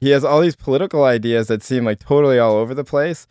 [0.00, 3.26] he has all these political ideas that seem like totally all over the place.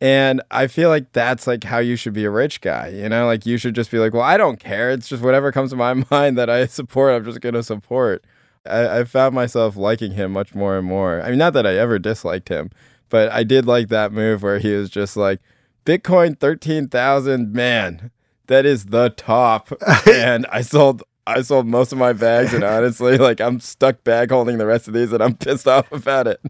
[0.00, 3.26] And I feel like that's like how you should be a rich guy, you know?
[3.26, 4.90] Like you should just be like, well, I don't care.
[4.90, 8.24] It's just whatever comes to my mind that I support, I'm just going to support.
[8.66, 11.20] I, I found myself liking him much more and more.
[11.22, 12.70] I mean, not that I ever disliked him,
[13.08, 15.40] but I did like that move where he was just like,
[15.84, 18.10] Bitcoin 13,000, man,
[18.46, 19.72] that is the top.
[20.10, 21.02] and I sold.
[21.26, 24.88] I sold most of my bags, and honestly, like I'm stuck bag holding the rest
[24.88, 26.40] of these, and I'm pissed off about it.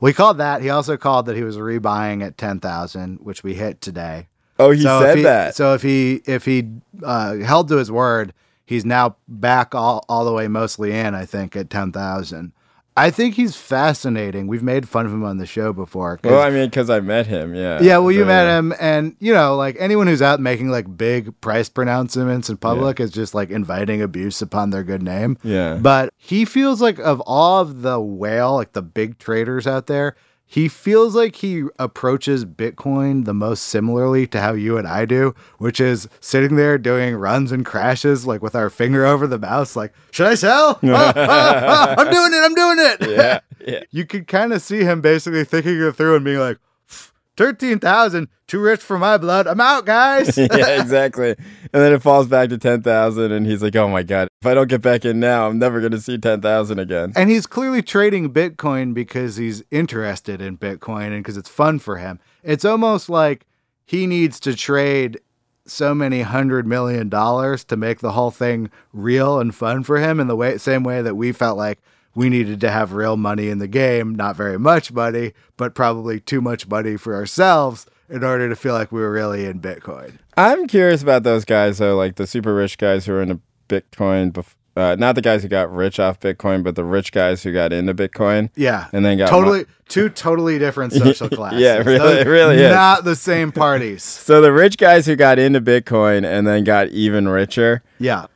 [0.00, 0.62] We called that.
[0.62, 4.28] He also called that he was rebuying at ten thousand, which we hit today.
[4.58, 5.54] Oh, he so said he, that.
[5.54, 6.68] So if he if he
[7.02, 8.32] uh, held to his word,
[8.64, 11.14] he's now back all, all the way mostly in.
[11.14, 12.52] I think at ten thousand.
[12.96, 14.46] I think he's fascinating.
[14.46, 16.20] We've made fun of him on the show before.
[16.22, 17.80] well, I mean, because I met him, yeah.
[17.82, 20.96] yeah, well, you So, met him, and you know, like anyone who's out making like
[20.96, 25.38] big price pronouncements in public is just like inviting abuse upon their good name.
[25.42, 25.74] Yeah.
[25.74, 30.14] But he feels like of all of the whale, like the big traders out there,
[30.46, 35.34] he feels like he approaches Bitcoin the most similarly to how you and I do,
[35.58, 39.74] which is sitting there doing runs and crashes, like with our finger over the mouse,
[39.74, 40.78] like, should I sell?
[40.96, 41.24] Ah, ah,
[41.66, 43.10] ah, I'm doing it, I'm doing it.
[43.10, 43.82] Yeah, yeah.
[43.90, 46.58] you could kind of see him basically thinking it through and being like,
[47.36, 49.46] 13,000, too rich for my blood.
[49.46, 50.36] I'm out, guys.
[50.38, 51.30] yeah, exactly.
[51.30, 54.54] And then it falls back to 10,000 and he's like, "Oh my god, if I
[54.54, 57.82] don't get back in now, I'm never going to see 10,000 again." And he's clearly
[57.82, 62.20] trading Bitcoin because he's interested in Bitcoin and because it's fun for him.
[62.42, 63.46] It's almost like
[63.84, 65.18] he needs to trade
[65.66, 70.20] so many hundred million dollars to make the whole thing real and fun for him
[70.20, 71.80] in the way same way that we felt like
[72.14, 76.20] we needed to have real money in the game, not very much money, but probably
[76.20, 80.18] too much money for ourselves in order to feel like we were really in Bitcoin.
[80.36, 84.32] I'm curious about those guys though, like the super rich guys who are into Bitcoin
[84.32, 87.52] bef- uh, not the guys who got rich off Bitcoin, but the rich guys who
[87.52, 88.50] got into Bitcoin.
[88.56, 88.88] Yeah.
[88.92, 91.60] And then got totally two totally different social classes.
[91.60, 92.72] Yeah, really- Those- really is.
[92.72, 94.02] Not the same parties.
[94.02, 97.82] So the rich guys who got into Bitcoin and then got even richer.
[98.00, 98.26] Yeah.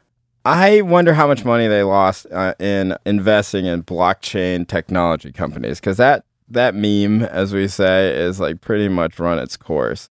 [0.48, 5.98] I wonder how much money they lost uh, in investing in blockchain technology companies because
[5.98, 10.08] that that meme, as we say, is like pretty much run its course.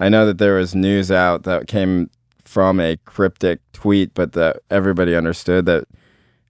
[0.00, 2.08] I know that there was news out that came
[2.42, 5.84] from a cryptic tweet, but that everybody understood that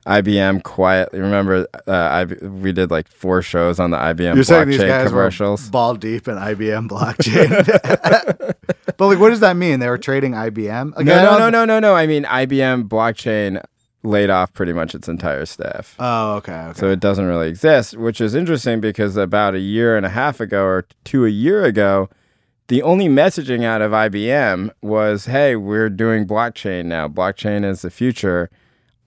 [0.06, 1.20] IBM quietly.
[1.20, 5.08] Remember, uh, I, we did like four shows on the IBM You're saying these guys
[5.08, 5.64] commercials.
[5.66, 8.54] were ball deep in IBM blockchain.
[8.96, 9.80] but like, what does that mean?
[9.80, 10.96] They were trading IBM?
[10.96, 11.94] Like, no, no, no, no, no, no.
[11.94, 13.62] I mean, IBM blockchain
[14.02, 15.96] laid off pretty much its entire staff.
[15.98, 16.52] Oh, okay.
[16.52, 16.78] okay.
[16.78, 20.40] So it doesn't really exist, which is interesting because about a year and a half
[20.40, 22.10] ago or two a year ago,
[22.68, 27.08] the only messaging out of IBM was, hey, we're doing blockchain now.
[27.08, 28.50] Blockchain is the future.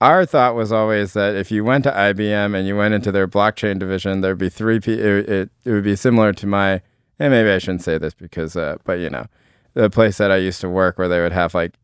[0.00, 3.26] Our thought was always that if you went to IBM and you went into their
[3.26, 4.78] blockchain division, there'd be three.
[4.78, 6.82] P- it, it, it would be similar to my.
[7.18, 9.26] And maybe I shouldn't say this because, uh, but you know,
[9.74, 11.74] the place that I used to work where they would have like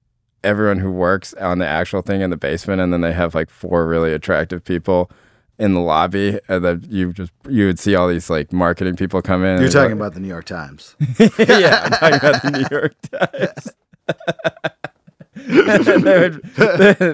[0.45, 3.51] everyone who works on the actual thing in the basement, and then they have like
[3.51, 5.11] four really attractive people
[5.59, 9.23] in the lobby, and then you just you would see all these like marketing people
[9.23, 9.61] come in.
[9.61, 10.95] You're talking about the New York Times.
[11.19, 13.73] yeah, I'm talking about the New York Times.
[15.49, 16.43] they would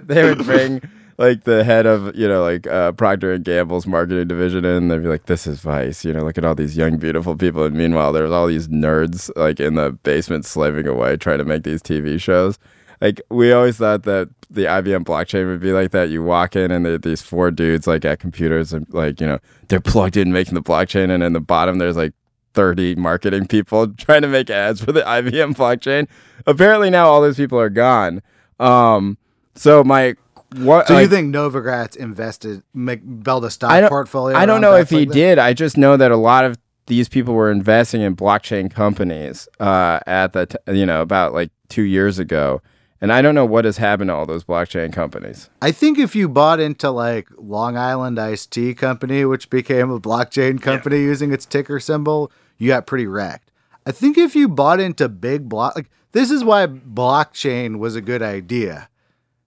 [0.07, 0.81] they, would bring
[1.19, 5.03] like the head of you know like uh, Procter and Gamble's marketing division, and they'd
[5.03, 7.75] be like, "This is Vice." You know, look at all these young, beautiful people, and
[7.75, 11.83] meanwhile, there's all these nerds like in the basement slaving away trying to make these
[11.83, 12.59] TV shows.
[13.01, 16.11] Like we always thought that the IBM blockchain would be like that.
[16.11, 19.39] You walk in and there these four dudes like at computers and like you know
[19.69, 22.13] they're plugged in making the blockchain, and in the bottom there's like
[22.55, 26.09] 30 marketing people trying to make ads for the IBM blockchain.
[26.47, 28.23] Apparently now all those people are gone.
[28.59, 29.19] Um,
[29.55, 30.15] so my
[30.57, 34.37] what So you think Novogratz invested, make, build a stock portfolio?
[34.37, 35.39] I don't know if he like did.
[35.39, 40.01] I just know that a lot of these people were investing in blockchain companies uh,
[40.09, 42.61] at the t- you know about like two years ago,
[43.01, 45.49] and I don't know what has happened to all those blockchain companies.
[45.63, 50.01] I think if you bought into like Long Island Iced Tea Company, which became a
[50.01, 53.51] blockchain company using its ticker symbol, you got pretty wrecked.
[53.87, 58.01] I think if you bought into big block, like this is why blockchain was a
[58.01, 58.89] good idea.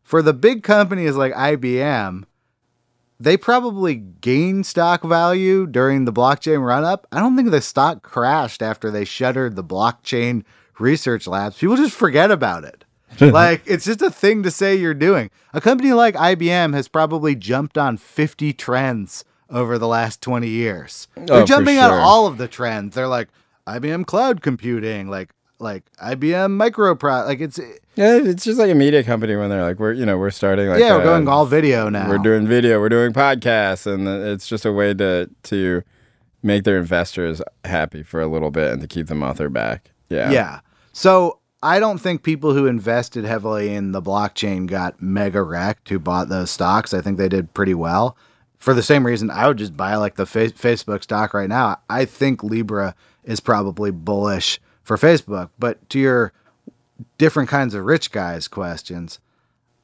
[0.01, 2.23] For the big companies like IBM,
[3.19, 7.07] they probably gained stock value during the blockchain run up.
[7.11, 10.43] I don't think the stock crashed after they shuttered the blockchain
[10.79, 11.57] research labs.
[11.57, 12.82] People just forget about it.
[13.19, 15.29] Like it's just a thing to say you're doing.
[15.53, 21.07] A company like IBM has probably jumped on 50 trends over the last 20 years.
[21.17, 22.95] Oh, They're for jumping on all of the trends.
[22.95, 23.29] They're like
[23.67, 27.57] IBM cloud computing, like like IBM micropro like it's
[27.95, 30.67] Yeah, it's just like a media company when they're like, we're you know we're starting
[30.67, 32.09] like yeah, we're going all video now.
[32.09, 35.83] we're doing video, we're doing podcasts, and it's just a way to to
[36.41, 39.91] make their investors happy for a little bit and to keep them off their back.
[40.09, 40.59] Yeah, Yeah.
[40.91, 45.97] So I don't think people who invested heavily in the blockchain got mega wrecked who
[45.97, 46.93] bought those stocks.
[46.93, 48.17] I think they did pretty well.
[48.57, 51.79] For the same reason, I would just buy like the fa- Facebook stock right now.
[51.89, 55.49] I think Libra is probably bullish for Facebook.
[55.57, 56.33] But to your
[57.17, 59.19] different kinds of rich guys questions,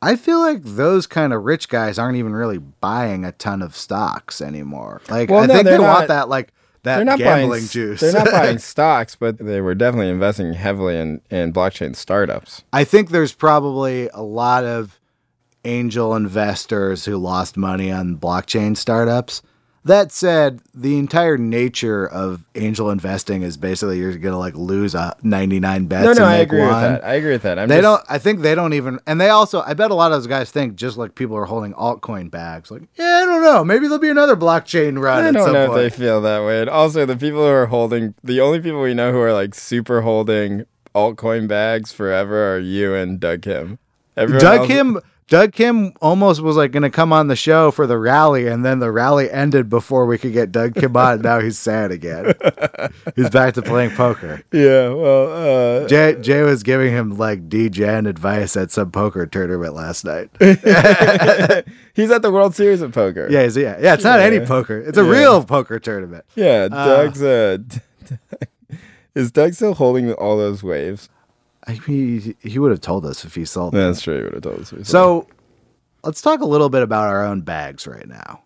[0.01, 3.75] I feel like those kind of rich guys aren't even really buying a ton of
[3.75, 5.01] stocks anymore.
[5.09, 7.61] Like Well, I no, think they they're want not- that like that they're not gambling
[7.61, 7.99] buying juice.
[8.01, 12.63] They're not buying stocks, but they were definitely investing heavily in in blockchain startups.
[12.73, 14.99] I think there's probably a lot of
[15.65, 19.41] angel investors who lost money on blockchain startups.
[19.89, 25.15] That said, the entire nature of angel investing is basically you're gonna like lose a
[25.23, 26.67] 99 bets No, no, I agree one.
[26.69, 27.03] with that.
[27.03, 27.57] I agree with that.
[27.57, 28.03] I'm They just, don't.
[28.07, 28.99] I think they don't even.
[29.07, 29.61] And they also.
[29.61, 32.69] I bet a lot of those guys think just like people are holding altcoin bags.
[32.69, 33.63] Like, yeah, I don't know.
[33.63, 35.79] Maybe there'll be another blockchain run I at don't some know point.
[35.85, 36.61] if they feel that way.
[36.61, 39.55] And also, the people who are holding the only people we know who are like
[39.55, 43.79] super holding altcoin bags forever are you and Doug Kim.
[44.15, 44.99] Everyone Doug else- Kim.
[45.29, 48.65] Doug Kim almost was like going to come on the show for the rally, and
[48.65, 51.21] then the rally ended before we could get Doug Kim on.
[51.21, 52.33] now he's sad again.
[53.15, 54.41] he's back to playing poker.
[54.51, 59.75] Yeah, well, uh, Jay, Jay was giving him like degen advice at some poker tournament
[59.75, 60.31] last night.
[61.93, 63.27] he's at the World Series of Poker.
[63.29, 63.93] yeah, he's, yeah, yeah.
[63.93, 65.09] It's not any poker; it's a Yeah.
[65.11, 66.25] real poker tournament.
[66.35, 66.67] yeah.
[66.69, 67.59] Doug's uh,
[69.15, 71.07] is Doug still holding all those waves?
[71.69, 73.73] I mean, he, he would have told us if he sold.
[73.73, 73.81] them.
[73.81, 74.17] That's true.
[74.17, 74.73] He would have told us.
[74.87, 75.27] So
[76.03, 78.41] let's talk a little bit about our own bags right now.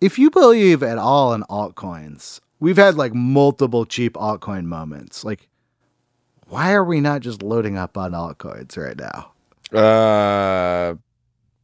[0.00, 5.24] If you believe at all in altcoins, we've had like multiple cheap altcoin moments.
[5.24, 5.48] Like,
[6.48, 9.32] why are we not just loading up on altcoins right now?
[9.78, 10.94] uh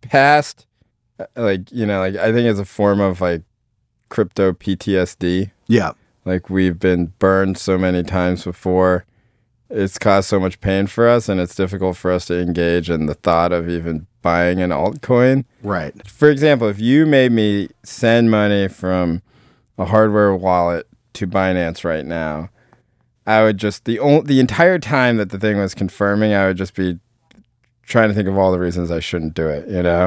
[0.02, 0.66] past
[1.18, 3.40] uh, like you know like i think it's a form of like
[4.10, 5.92] crypto ptsd Yeah.
[6.26, 9.06] like we've been burned so many times before
[9.70, 13.06] it's caused so much pain for us and it's difficult for us to engage in
[13.06, 15.94] the thought of even buying an altcoin Right.
[16.06, 19.22] for example if you made me send money from
[19.78, 22.50] a hardware wallet to binance right now
[23.26, 26.56] i would just the only the entire time that the thing was confirming i would
[26.56, 26.98] just be
[27.86, 30.06] trying to think of all the reasons I shouldn't do it, you know?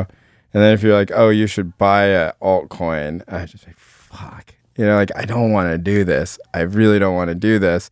[0.51, 4.55] And then if you're like, oh, you should buy an altcoin, I just say, fuck.
[4.75, 6.39] You know, like I don't want to do this.
[6.55, 7.91] I really don't want to do this.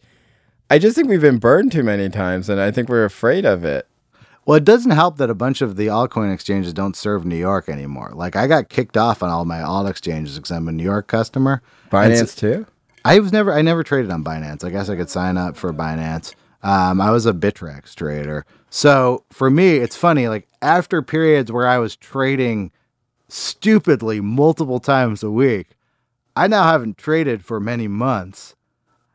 [0.70, 3.64] I just think we've been burned too many times and I think we're afraid of
[3.64, 3.88] it.
[4.46, 7.68] Well, it doesn't help that a bunch of the altcoin exchanges don't serve New York
[7.68, 8.12] anymore.
[8.14, 11.08] Like, I got kicked off on all my alt exchanges because I'm a New York
[11.08, 11.62] customer.
[11.92, 12.66] So- Binance too?
[13.04, 14.64] I was never I never traded on Binance.
[14.64, 16.34] I guess I could sign up for Binance.
[16.64, 18.48] Um, I was a Bittrex trader.
[18.72, 22.72] So for me, it's funny, like after periods where I was trading
[23.30, 25.68] stupidly multiple times a week,
[26.36, 28.55] I now haven't traded for many months.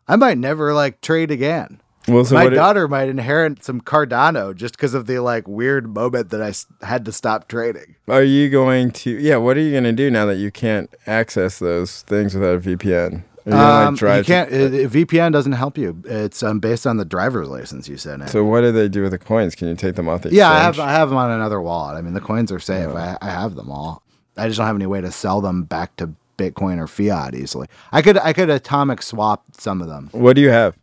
[0.09, 1.81] I might never like trade again.
[2.09, 6.31] Well, so My daughter might inherit some Cardano just because of the like weird moment
[6.31, 7.95] that I s- had to stop trading.
[8.09, 10.91] are you going to Yeah, what are you going to do now that you can't
[11.07, 13.25] access those things without a VPN?
[13.47, 14.53] You gonna, like, Um, you can't.
[14.53, 16.03] uh, VPN doesn't help you.
[16.07, 18.29] It's um, based on the driver's license you sent in.
[18.29, 19.55] so what do they do with the coins?
[19.55, 20.79] Can you take them off the yeah, I have.
[20.81, 21.97] I have them on another wallet.
[21.97, 22.89] I mean, the coins are safe.
[22.91, 24.03] I, I have them all.
[24.37, 26.11] I just don't have any way to sell them back to
[26.41, 27.67] Bitcoin or fiat easily.
[27.93, 28.17] I could.
[28.19, 30.09] I could atomic swap some of them.
[30.13, 30.77] What do you have?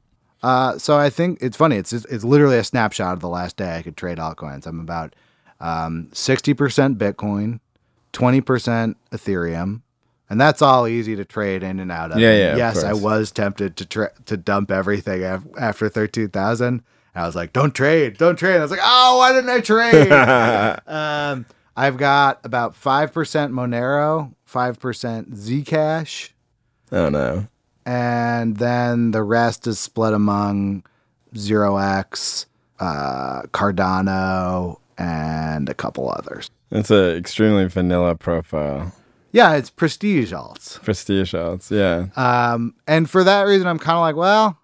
[0.44, 1.78] Uh, so I think it's funny.
[1.78, 4.68] It's it's literally a snapshot of the last day I could trade altcoins.
[4.68, 5.16] I'm about
[5.60, 7.60] um, sixty percent Bitcoin,
[8.12, 9.82] twenty percent Ethereum,
[10.30, 12.20] and that's all easy to trade in and out of.
[12.20, 16.84] Yeah, yeah, Yes, I was tempted to tra- to dump everything af- after thirteen thousand.
[17.16, 20.12] I was like, "Don't trade, don't trade." I was like, "Oh, why didn't I trade?"
[20.88, 21.46] um,
[21.78, 26.32] I've got about five percent Monero, five percent Zcash
[26.92, 27.48] Oh no.
[27.86, 30.84] and then the rest is split among
[31.38, 32.48] Zero X,
[32.80, 36.50] uh, Cardano, and a couple others.
[36.72, 38.94] It's an extremely vanilla profile.
[39.32, 40.82] Yeah, it's prestige alts.
[40.82, 41.70] Prestige shots.
[41.70, 42.08] Yeah.
[42.16, 44.58] Um, and for that reason, I'm kind of like, well,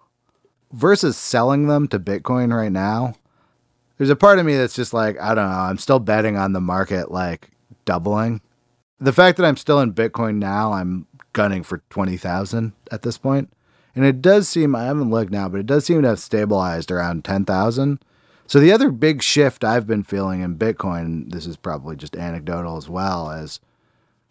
[0.72, 3.14] versus selling them to Bitcoin right now,
[3.98, 5.56] there's a part of me that's just like, I don't know.
[5.56, 7.50] I'm still betting on the market like
[7.84, 8.40] doubling.
[9.00, 13.52] The fact that I'm still in Bitcoin now, I'm gunning for 20,000 at this point.
[13.94, 16.90] And it does seem, I haven't looked now, but it does seem to have stabilized
[16.90, 18.00] around 10,000.
[18.46, 22.76] So the other big shift I've been feeling in Bitcoin, this is probably just anecdotal
[22.76, 23.60] as well, is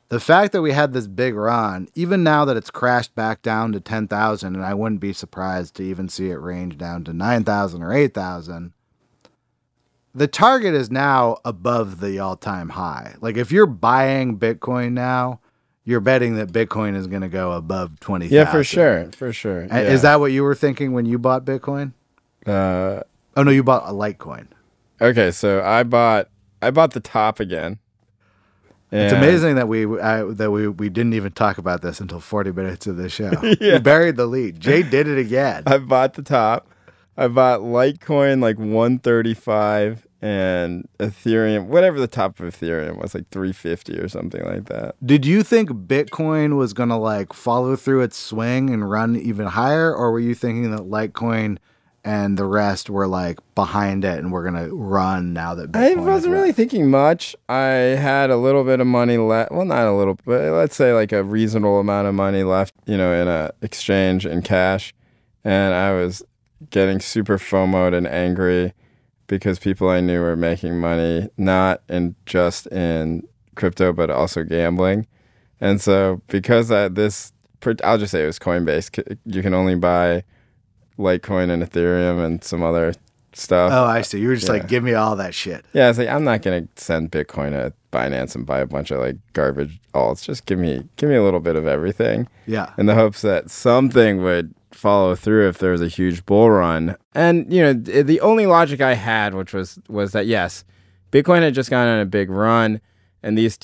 [0.10, 3.72] the fact that we had this big run, even now that it's crashed back down
[3.72, 7.82] to 10,000, and I wouldn't be surprised to even see it range down to 9,000
[7.82, 8.74] or 8,000,
[10.16, 13.16] the target is now above the all time high.
[13.22, 15.40] Like if you're buying Bitcoin now,
[15.86, 18.28] you're betting that Bitcoin is going to go above 20.
[18.28, 19.12] Yeah, for sure.
[19.18, 19.66] For sure.
[19.66, 19.80] Yeah.
[19.82, 21.94] Is that what you were thinking when you bought Bitcoin?
[22.46, 23.02] Uh,
[23.36, 24.46] Oh, no, you bought a Litecoin.
[25.02, 26.30] okay, so I bought
[26.62, 27.80] I bought the top again.
[28.92, 32.52] It's amazing that we I, that we we didn't even talk about this until 40
[32.52, 33.32] minutes of the show.
[33.60, 34.60] We buried the lead.
[34.60, 35.64] Jay did it again.
[35.66, 36.68] I bought the top.
[37.18, 44.00] I bought Litecoin like 135 and Ethereum, whatever the top of Ethereum was, like 350
[44.00, 44.96] or something like that.
[45.06, 49.48] Did you think Bitcoin was going to like follow through its swing and run even
[49.48, 51.58] higher or were you thinking that Litecoin
[52.06, 55.92] and the rest were like behind it and we're going to run now that I
[55.92, 57.36] Bitcoin is wasn't really thinking much.
[57.48, 59.52] I had a little bit of money left.
[59.52, 62.98] Well, not a little, but let's say like a reasonable amount of money left, you
[62.98, 64.94] know, in a exchange in cash.
[65.46, 66.24] And I was
[66.70, 68.74] getting super FOMOed and angry
[69.28, 75.08] because people I knew were making money, not in just in crypto, but also gambling.
[75.62, 77.32] And so because I, this,
[77.84, 79.18] I'll just say it was Coinbase.
[79.26, 80.24] You can only buy
[81.00, 82.94] Litecoin and Ethereum and some other
[83.34, 83.72] stuff.
[83.74, 84.20] Oh, I see.
[84.20, 84.54] You were just Yeah.
[84.54, 85.66] like give me all that shit.
[85.74, 89.00] Yeah, it's like I'm not gonna send Bitcoin to Binance and buy a bunch of
[89.00, 90.24] like garbage alts.
[90.24, 92.72] Just give me give me a little bit of everything Yeah.
[92.78, 96.96] in the hopes that something would follow through if there was a huge bull run.
[97.14, 100.64] And you know, the only logic I had, which was was that yes,
[101.12, 102.82] Bitcoin had just gone on a big run,
[103.22, 103.58] and these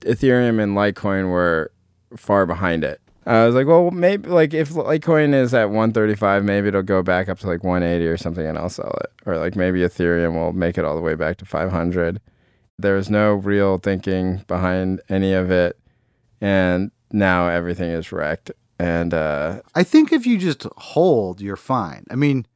[0.00, 1.72] Ethereum and Litecoin were
[2.16, 3.00] far behind it.
[3.26, 7.28] I was like, well, maybe like if Litecoin is at 135, maybe it'll go back
[7.28, 9.12] up to like 180 or something, and I'll sell it.
[9.26, 12.20] Or like maybe Ethereum will make it all the way back to 500.
[12.78, 15.78] There was no real thinking behind any of it,
[16.40, 18.50] and now everything is wrecked.
[18.80, 22.04] And uh, I think if you just hold, you're fine.
[22.10, 22.46] I mean,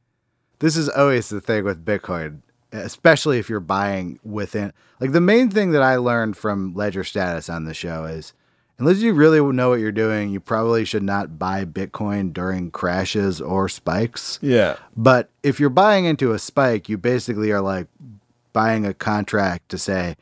[0.57, 4.73] this is always the thing with Bitcoin, especially if you're buying within.
[4.99, 8.33] Like the main thing that I learned from Ledger Status on the show is
[8.79, 13.39] unless you really know what you're doing, you probably should not buy Bitcoin during crashes
[13.39, 14.39] or spikes.
[14.41, 17.87] yeah, But if you're buying into a spike, you basically are like
[18.51, 20.15] buying a contract to say,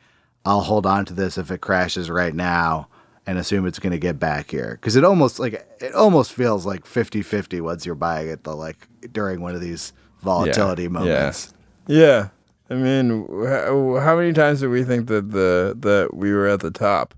[0.44, 2.88] I'll hold on to this if it crashes right now
[3.26, 4.78] and assume it's going to get back here.
[4.82, 8.54] Cause it almost like, it almost feels like 50 50 once you're buying it, the
[8.54, 11.54] like during one of these volatility moments.
[11.86, 12.28] Yeah.
[12.70, 16.60] I mean, how, how many times did we think that the that we were at
[16.60, 17.14] the top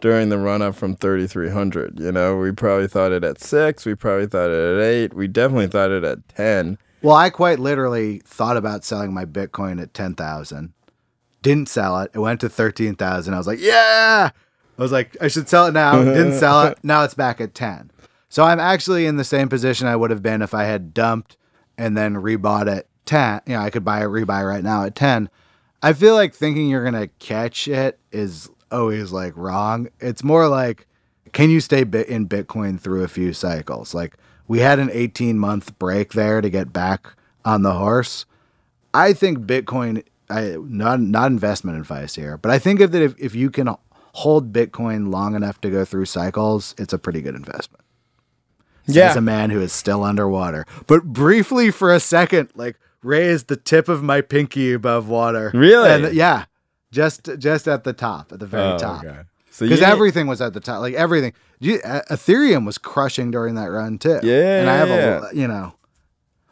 [0.00, 2.00] during the run up from 3300?
[2.00, 5.28] You know, we probably thought it at 6, we probably thought it at 8, we
[5.28, 6.78] definitely thought it at 10.
[7.02, 10.72] Well, I quite literally thought about selling my Bitcoin at 10,000.
[11.42, 12.10] Didn't sell it.
[12.14, 13.34] It went to 13,000.
[13.34, 14.30] I was like, yeah.
[14.78, 16.02] I was like, I should sell it now.
[16.04, 16.78] Didn't sell it.
[16.82, 17.90] Now it's back at 10.
[18.28, 21.36] So I'm actually in the same position I would have been if I had dumped
[21.78, 23.42] and then rebought at 10.
[23.46, 25.30] You know, I could buy a rebuy right now at 10.
[25.82, 29.88] I feel like thinking you're going to catch it is always like wrong.
[30.00, 30.86] It's more like,
[31.32, 33.94] can you stay bit in Bitcoin through a few cycles?
[33.94, 34.16] Like
[34.48, 38.24] we had an 18 month break there to get back on the horse.
[38.92, 43.34] I think Bitcoin, I not not investment advice here, but I think that if, if
[43.34, 43.68] you can
[44.18, 47.82] hold Bitcoin long enough to go through cycles, it's a pretty good investment.
[48.86, 49.16] Yeah.
[49.16, 50.66] a man who is still underwater.
[50.86, 55.50] But briefly for a second, like raised the tip of my pinky above water.
[55.54, 55.88] Really?
[55.90, 56.44] And yeah.
[56.92, 59.04] Just just at the top, at the very Oh, top.
[59.04, 59.20] okay.
[59.50, 61.32] So Because everything was at the top, like everything.
[61.60, 64.20] You, uh, Ethereum was crushing during that run too.
[64.22, 65.74] Yeah, and I have a, you know,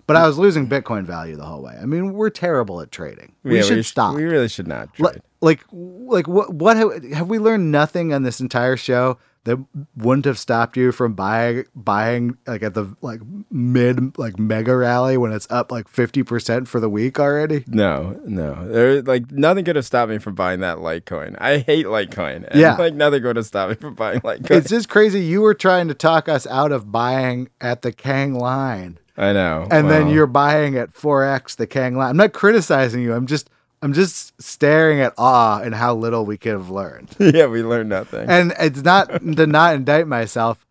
[0.06, 1.76] but I was losing Bitcoin value the whole way.
[1.80, 3.34] I mean, we're terrible at trading.
[3.44, 4.14] We Yeah, should sh- stop.
[4.16, 5.20] We really should not trade.
[5.42, 9.58] Like like what what have, have we learned nothing on this entire show that
[9.96, 13.20] wouldn't have stopped you from buying buying like at the like
[13.50, 18.68] mid like mega rally when it's up like 50% for the week already No, no.
[18.68, 21.34] There, like nothing could have stopped me from buying that Litecoin.
[21.40, 22.48] I hate Litecoin.
[22.48, 22.76] And, Yeah.
[22.76, 24.50] like nothing could have stopped me from buying Litecoin.
[24.52, 28.34] it's just crazy you were trying to talk us out of buying at the Kang
[28.34, 29.66] line I know.
[29.72, 33.50] and then you're buying at 4x the Kang line I'm not criticizing you I'm just
[33.82, 37.88] I'm just staring at awe and how little we could have learned yeah, we learned
[37.88, 38.28] nothing.
[38.28, 40.64] and it's not to not indict myself.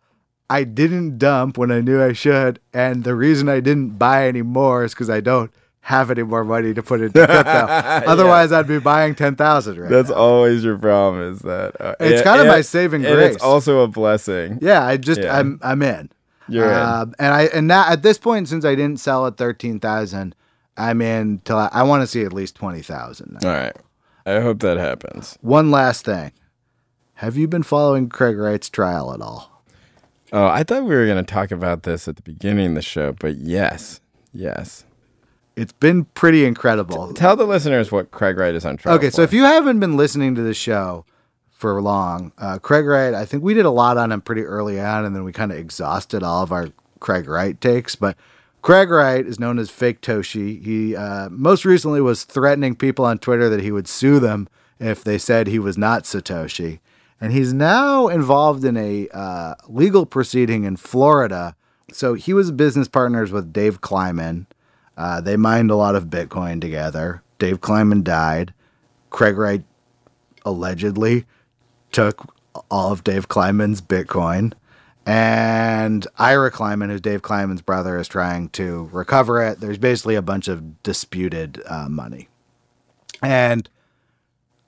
[0.50, 4.42] I didn't dump when I knew I should, and the reason I didn't buy any
[4.42, 5.50] more is because I don't
[5.86, 7.42] have any more money to put into crypto.
[8.06, 10.14] Otherwise, I'd be buying ten thousand right That's now.
[10.16, 11.22] always your problem.
[11.32, 13.34] Is that uh, It's and- kinda my and- saving and grace.
[13.36, 14.58] It's also a blessing.
[14.62, 15.38] Yeah, I just Yeah.
[15.38, 16.10] I'm I'm in.
[16.48, 16.78] You're in.
[16.78, 20.34] Um, and I and now at this point, since I didn't sell at thirteen thousand,
[20.76, 23.38] I'm in till I, I want to see at least twenty thousand.
[23.44, 23.76] All right.
[24.24, 25.36] I hope that happens.
[25.40, 26.32] One last thing.
[27.14, 29.64] Have you been following Craig Wright's trial at all?
[30.32, 32.82] Oh, I thought we were going to talk about this at the beginning of the
[32.82, 34.00] show, but yes,
[34.32, 34.84] yes.
[35.56, 37.12] It's been pretty incredible.
[37.12, 38.96] Tell the listeners what Craig Wright is on trial.
[38.96, 41.04] Okay, so if you haven't been listening to the show
[41.50, 44.80] for long, uh, Craig Wright, I think we did a lot on him pretty early
[44.80, 46.68] on, and then we kind of exhausted all of our
[47.00, 47.94] Craig Wright takes.
[47.94, 48.16] But
[48.62, 50.62] Craig Wright is known as Fake Toshi.
[50.62, 54.48] He uh, most recently was threatening people on Twitter that he would sue them
[54.78, 56.78] if they said he was not Satoshi.
[57.20, 61.56] And he's now involved in a uh, legal proceeding in Florida.
[61.92, 64.46] So he was business partners with Dave Kleiman.
[64.96, 67.22] Uh, they mined a lot of Bitcoin together.
[67.40, 68.54] Dave Kleiman died.
[69.10, 69.64] Craig Wright
[70.44, 71.24] allegedly
[71.90, 72.32] took
[72.70, 74.52] all of Dave Kleiman's Bitcoin.
[75.04, 79.60] And Ira Kleiman, who's Dave Kleiman's brother, is trying to recover it.
[79.60, 82.28] There's basically a bunch of disputed uh, money.
[83.20, 83.68] And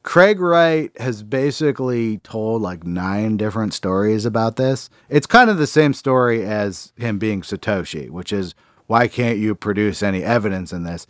[0.03, 4.91] Craig Wright has basically told like nine different stories about this.
[5.09, 8.55] It's kind of the same story as him being Satoshi, which is
[8.87, 11.07] why can't you produce any evidence in this?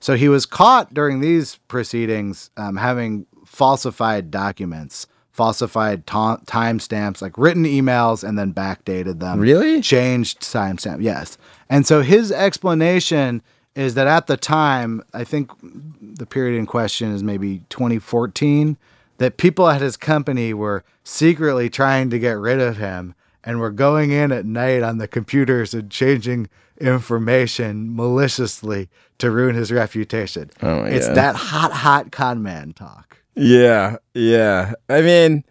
[0.00, 5.06] So he was caught during these proceedings um, having falsified documents,
[5.38, 9.38] falsified ta- timestamps, like written emails, and then backdated them.
[9.38, 9.80] Really?
[9.80, 11.38] Changed timestamp, yes.
[11.70, 13.40] And so his explanation
[13.76, 18.76] is that at the time, I think the period in question is maybe 2014,
[19.18, 23.14] that people at his company were secretly trying to get rid of him
[23.44, 26.48] and were going in at night on the computers and changing
[26.80, 30.50] information maliciously to ruin his reputation.
[30.62, 31.16] Oh it's God.
[31.16, 33.17] that hot, hot con man talk.
[33.38, 34.72] Yeah, yeah.
[34.88, 35.44] I mean,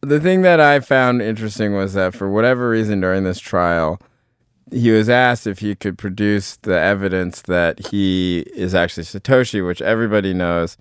[0.00, 4.00] the thing that I found interesting was that for whatever reason during this trial,
[4.72, 9.82] he was asked if he could produce the evidence that he is actually Satoshi, which
[9.82, 10.76] everybody knows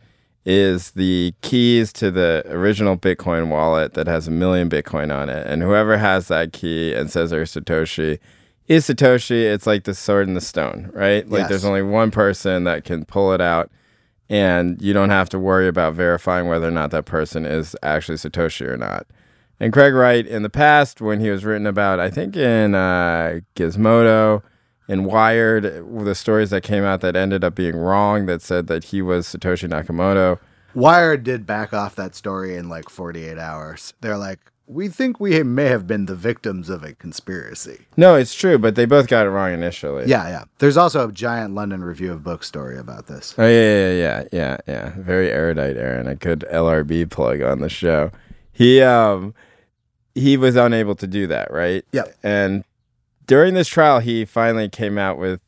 [0.45, 5.45] is the keys to the original Bitcoin wallet that has a million Bitcoin on it.
[5.45, 8.19] And whoever has that key and says they're Satoshi
[8.67, 9.43] is Satoshi.
[9.43, 11.29] It's like the sword and the stone, right?
[11.29, 11.49] Like Yes.
[11.49, 13.69] there's only one person that can pull it out
[14.29, 18.17] and you don't have to worry about verifying whether or not that person is actually
[18.17, 19.07] Satoshi or not.
[19.59, 23.39] And Craig Wright, in the past, when he was written about, I think in uh,
[23.55, 24.43] Gizmodo,
[24.87, 28.85] in Wired, the stories that came out that ended up being wrong that said that
[28.85, 30.39] he was Satoshi Nakamoto.
[30.75, 33.93] Wired did back off that story in like 48 hours.
[34.01, 37.85] They're like, we think we may have been the victims of a conspiracy.
[37.95, 40.05] No, it's true, but they both got it wrong initially.
[40.07, 40.43] Yeah, yeah.
[40.59, 43.33] There's also a giant London Review of Books story about this.
[43.37, 44.93] Oh yeah, yeah, yeah, yeah, yeah.
[44.97, 46.07] Very erudite, Aaron.
[46.07, 48.11] A good LRB plug on the show.
[48.51, 49.33] He um
[50.13, 51.85] he was unable to do that, right?
[51.91, 52.05] Yeah.
[52.21, 52.63] And
[53.25, 55.41] during this trial, he finally came out with,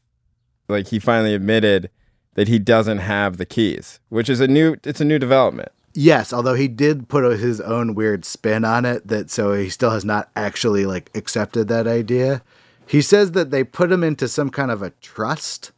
[0.68, 1.90] like, he finally admitted
[2.36, 4.78] that he doesn't have the keys, which is a new.
[4.84, 5.72] It's a new development.
[6.02, 9.90] Yes, although he did put his own weird spin on it, that so he still
[9.90, 12.42] has not actually like accepted that idea.
[12.88, 15.74] He says that they put him into some kind of a trust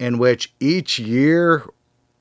[0.00, 1.64] in which each year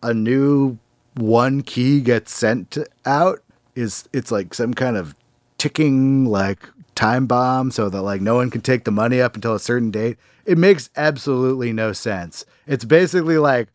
[0.03, 0.77] a new
[1.15, 2.77] one key gets sent
[3.07, 3.41] out.
[3.73, 5.15] Is it's like some kind of
[5.57, 9.55] ticking like time bomb so that like no one can take the money up until
[9.55, 10.17] a certain date.
[10.45, 12.45] It makes absolutely no sense.
[12.67, 13.69] It's basically like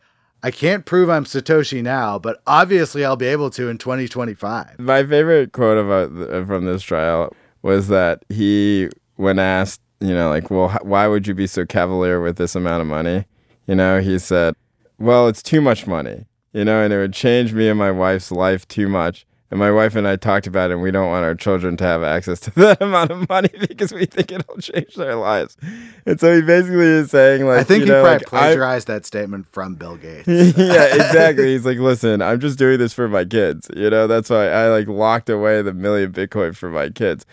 [0.47, 4.79] I can't prove I'm Satoshi now, but obviously I'll be able to in 2025.
[4.79, 10.49] My favorite quote about from this trial was that he, when asked you know, like,
[10.49, 13.25] well, why would you be so cavalier with this amount of money?
[13.67, 14.55] You know, he said,
[15.01, 18.31] well, it's too much money, you know, and it would change me and my wife's
[18.31, 19.27] life too much.
[19.51, 21.85] And my wife and I talked about it, and we don't want our children to
[21.85, 25.57] have access to that amount of money because we think it'll change their lives.
[26.05, 28.29] And so he basically is saying, like, I think you he know, probably like, I-
[28.29, 30.27] plagiarized that statement from Bill Gates.
[30.29, 31.53] yeah, exactly.
[31.53, 33.71] He's like, listen, I'm just doing this for my kids.
[33.77, 37.25] You know, that's why I like locked away the million Bitcoin for my kids.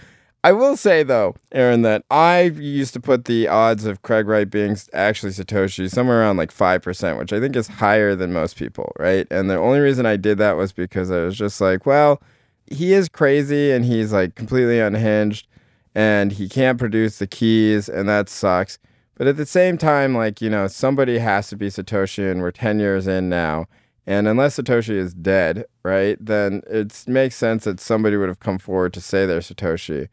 [0.45, 4.49] I will say though, Aaron, that I used to put the odds of Craig Wright
[4.49, 8.57] being actually Satoshi somewhere around like five percent, which I think is higher than most
[8.57, 9.25] people, right?
[9.31, 12.21] And the only reason I did that was because I was just like, well,
[12.67, 15.47] he is crazy and he's like completely unhinged
[15.95, 18.79] and he can't produce the keys and that sucks.
[19.15, 22.51] But at the same time, like, you know, somebody has to be Satoshi and we're
[22.51, 23.67] 10 years in now.
[24.05, 28.57] And unless Satoshi is dead, right, then it makes sense that somebody would have come
[28.57, 30.09] forward to say they're Satoshi.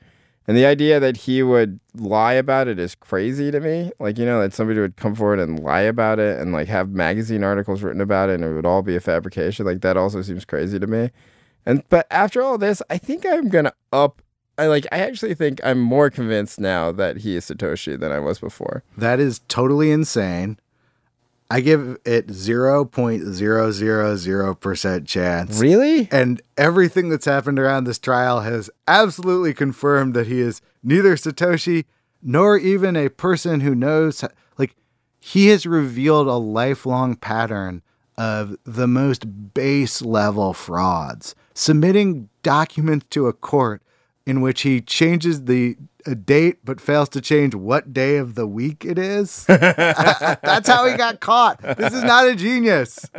[0.50, 3.92] And the idea that he would lie about it is crazy to me.
[4.00, 6.90] Like, you know, that somebody would come forward and lie about it and like have
[6.90, 9.64] magazine articles written about it and it would all be a fabrication.
[9.64, 11.10] Like, that also seems crazy to me.
[11.64, 14.22] And but after all this, I think I'm gonna up.
[14.58, 14.88] I like.
[14.90, 18.82] I actually think I'm more convinced now that he is Satoshi than I was before.
[18.98, 20.58] That is totally insane.
[21.52, 25.58] I give it 0.000% chance.
[25.58, 26.08] Really?
[26.12, 31.86] And everything that's happened around this trial has absolutely confirmed that he is neither Satoshi
[32.22, 34.24] nor even a person who knows.
[34.58, 34.76] Like,
[35.18, 37.82] he has revealed a lifelong pattern
[38.16, 43.82] of the most base level frauds, submitting documents to a court
[44.30, 45.76] in which he changes the
[46.06, 49.44] a date but fails to change what day of the week it is.
[49.46, 51.60] That's how he got caught.
[51.60, 53.10] This is not a genius.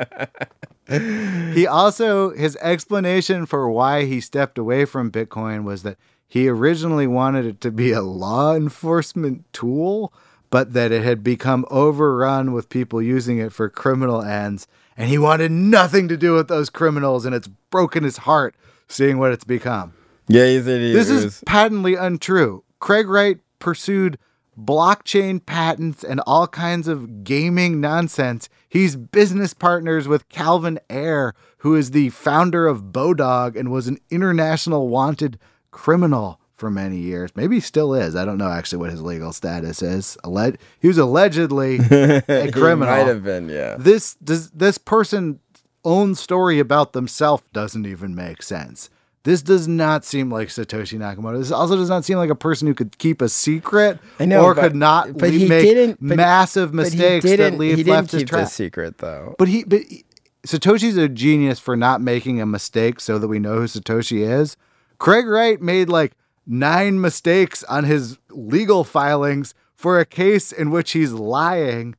[0.88, 5.98] He also, his explanation for why he stepped away from Bitcoin was that
[6.28, 10.14] he originally wanted it to be a law enforcement tool,
[10.50, 14.66] but that it had become overrun with people using it for criminal ends.
[14.98, 18.56] And he wanted nothing to do with those criminals, and it's broken his heart
[18.88, 19.94] seeing what it's become.
[20.32, 22.64] Yeah, he said he This is patently untrue.
[22.80, 24.18] Craig Wright pursued
[24.60, 28.50] blockchain patents and all kinds of gaming nonsense.
[28.70, 33.98] He's business partners with Calvin Ayre, who is the founder of Bodog and was an
[34.10, 35.38] international wanted
[35.72, 37.32] criminal for many years.
[37.36, 38.16] Maybe he still is.
[38.16, 40.18] I don't know actually what his legal status is.
[40.24, 42.94] Alleg- he was allegedly a He criminal.
[42.94, 43.76] might have been, yeah.
[43.80, 45.40] This does this person's
[45.84, 48.90] own story about themselves doesn't even make sense.
[49.24, 51.38] This does not seem like Satoshi Nakamoto.
[51.38, 54.44] This also does not seem like a person who could keep a secret I know,
[54.44, 57.52] or but- could not but le- he make didn't- but- massive But he mistakes didn't-
[57.54, 58.50] that leave he didn't left his track.
[58.50, 59.36] secret though.
[59.38, 60.06] But he, but he-
[60.46, 64.58] Satoshi's a genius for not making a mistake so that we know who Satoshi is.
[64.98, 66.14] Craig Wright made like
[66.48, 71.96] nine mistakes on his legal filings for a case in which he's lying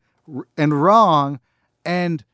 [0.57, 1.39] and wrong.
[1.85, 2.25] And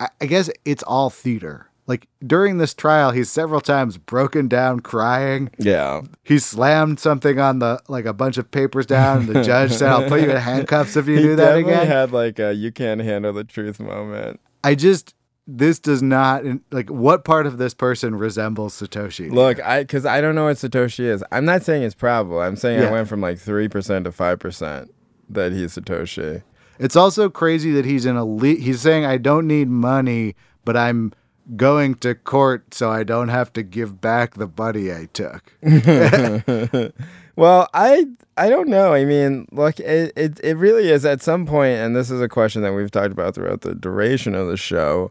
[0.00, 1.68] I, I guess it's all theater.
[1.86, 5.50] Like during this trial, he's several times broken down crying.
[5.58, 6.02] Yeah.
[6.22, 9.88] He slammed something on the like a bunch of papers down, and the judge said,
[9.90, 12.54] "I'll put you in handcuffs if you he do that definitely again." had like a
[12.54, 14.40] you can't handle the truth moment.
[14.62, 15.14] I just
[15.46, 19.30] this does not like what part of this person resembles Satoshi.
[19.30, 21.22] Look, I because I don't know what Satoshi is.
[21.30, 22.40] I'm not saying it's probable.
[22.40, 22.88] I'm saying Yeah.
[22.88, 24.90] I went from like three percent to five percent
[25.28, 26.42] that he's Satoshi.
[26.78, 30.78] It's also crazy that he's in a le- he's saying I don't need money, but
[30.78, 31.12] I'm
[31.56, 35.52] going to court so I don't have to give back the buddy I took.
[37.36, 38.92] Well, I I don't know.
[38.92, 42.28] I mean, look, it, it it really is at some point, and this is a
[42.28, 45.10] question that we've talked about throughout the duration of the show.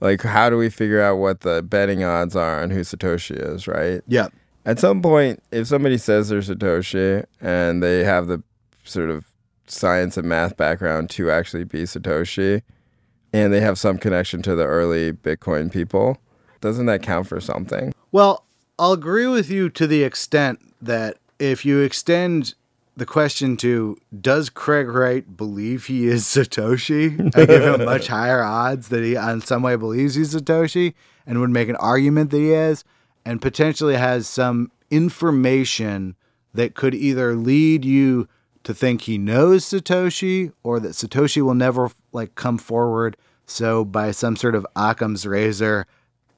[0.00, 3.66] Like, how do we figure out what the betting odds are on who Satoshi is,
[3.66, 4.02] right?
[4.06, 4.28] yeah.
[4.66, 8.42] At some point, if somebody says they're Satoshi and they have the
[8.82, 9.26] sort of
[9.66, 12.62] science and math background to actually be Satoshi,
[13.34, 16.18] and they have some connection to the early Bitcoin people,
[16.60, 17.92] doesn't that count for something?
[18.12, 18.44] Well,
[18.78, 22.54] I'll agree with you to the extent that if you extend
[22.96, 27.36] the question to does Craig Wright believe he is Satoshi?
[27.36, 30.94] I give him much higher odds that he on some way believes he's Satoshi
[31.26, 32.84] and would make an argument that he is
[33.24, 36.14] and potentially has some information
[36.52, 38.28] that could either lead you
[38.64, 43.16] to think he knows Satoshi or that Satoshi will never like come forward.
[43.46, 45.86] So by some sort of Occam's razor,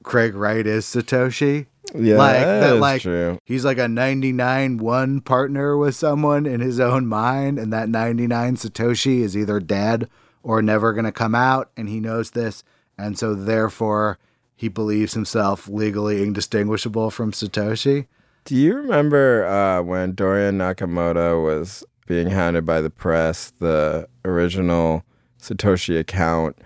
[0.03, 1.67] Craig Wright is Satoshi.
[1.95, 3.39] Yeah, like that like true.
[3.45, 8.57] he's like a 99 1 partner with someone in his own mind and that 99
[8.57, 10.09] Satoshi is either dead
[10.43, 12.65] or never going to come out and he knows this
[12.99, 14.19] and so therefore
[14.57, 18.09] he believes himself legally indistinguishable from Satoshi.
[18.45, 25.05] Do you remember uh, when Dorian Nakamoto was being hounded by the press, the original
[25.41, 26.57] Satoshi account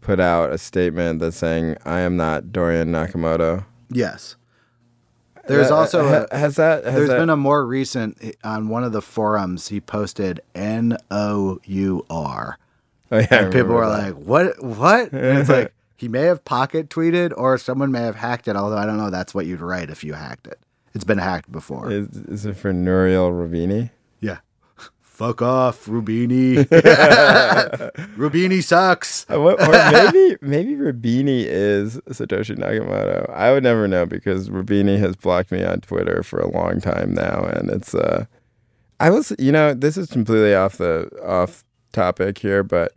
[0.00, 3.64] put out a statement that's saying, I am not Dorian Nakamoto.
[3.90, 4.36] Yes.
[5.48, 8.84] There's Uh, also a, has that has there's that, been a more recent on one
[8.84, 9.68] of the forums.
[9.68, 12.58] He posted N O U R,
[13.10, 14.14] oh, yeah, and people were that.
[14.14, 14.62] like, "What?
[14.62, 18.54] What?" And it's like he may have pocket tweeted, or someone may have hacked it.
[18.54, 20.60] Although I don't know that's what you'd write if you hacked it.
[20.94, 21.90] It's been hacked before.
[21.90, 23.90] is, is it for Nouriel Roubini?
[25.22, 26.56] Fuck off, Roubini.
[28.16, 29.24] Roubini sucks.
[29.30, 29.56] Or
[29.92, 33.30] maybe maybe Roubini is Satoshi Nakamoto.
[33.30, 37.14] I would never know because Roubini has blocked me on Twitter for a long time
[37.14, 38.24] now, and it's uh,
[38.98, 41.62] I was you know this is completely off the off
[41.92, 42.92] topic here, but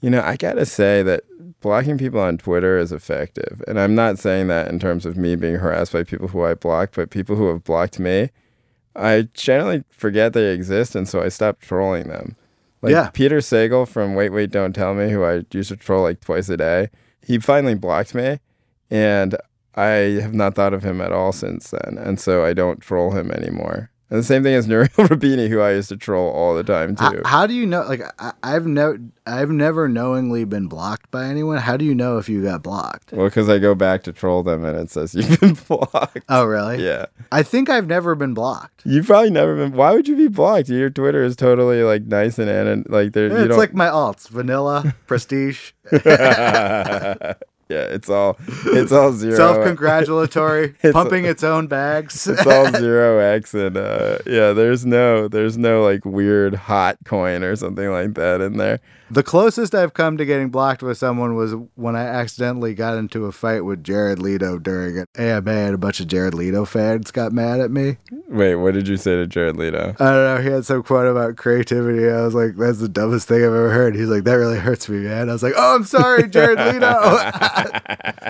[0.00, 1.24] you know I gotta say that
[1.60, 5.36] blocking people on Twitter is effective, and I'm not saying that in terms of me
[5.36, 8.30] being harassed by people who I blocked, but people who have blocked me.
[8.96, 12.36] I generally forget they exist, and so I stop trolling them.
[12.82, 13.10] Like Yeah.
[13.10, 16.48] Peter Sagal from Wait Wait Don't Tell Me, who I used to troll like twice
[16.48, 16.90] a day,
[17.24, 18.40] he finally blocked me,
[18.90, 19.36] and
[19.74, 23.12] I have not thought of him at all since then, and so I don't troll
[23.12, 23.90] him anymore.
[24.10, 26.96] And the same thing as Nouriel Roubini, who I used to troll all the time
[26.96, 27.22] too.
[27.24, 27.82] how do you know?
[27.82, 31.58] Like, I, I've no, I've never knowingly been blocked by anyone.
[31.58, 33.12] How do you know if you got blocked?
[33.12, 36.24] well, because I go back to troll them, and it says you've been blocked.
[36.28, 36.84] Oh, really?
[36.84, 38.82] Yeah, I think I've never been blocked.
[38.84, 39.72] you've probably never been.
[39.72, 40.68] Why would you be blocked?
[40.68, 43.28] Your Twitter is totally like nice and and like there.
[43.28, 45.70] you it's like my alts: vanilla, prestige,
[47.70, 49.36] yeah, it's all it's all zero.
[49.36, 52.26] self-congratulatory, pumping its own bags.
[52.26, 57.44] it's all zero x and uh yeah there's no there's no like weird hot coin
[57.44, 58.80] or something like that in there
[59.10, 63.26] the closest I've come to getting blocked with someone was when I accidentally got into
[63.26, 67.10] a fight with Jared Leto during an AMA, and a bunch of Jared Leto fans
[67.10, 67.96] got mad at me.
[68.28, 70.38] wait what did you say to jared leto I don't know.
[70.42, 72.08] He had some quote about creativity.
[72.08, 74.88] I was like, "That's the dumbest thing I've ever heard." He's like, "That really hurts
[74.88, 76.78] me, man." I was like, "Oh, I'm sorry, Jared Leto."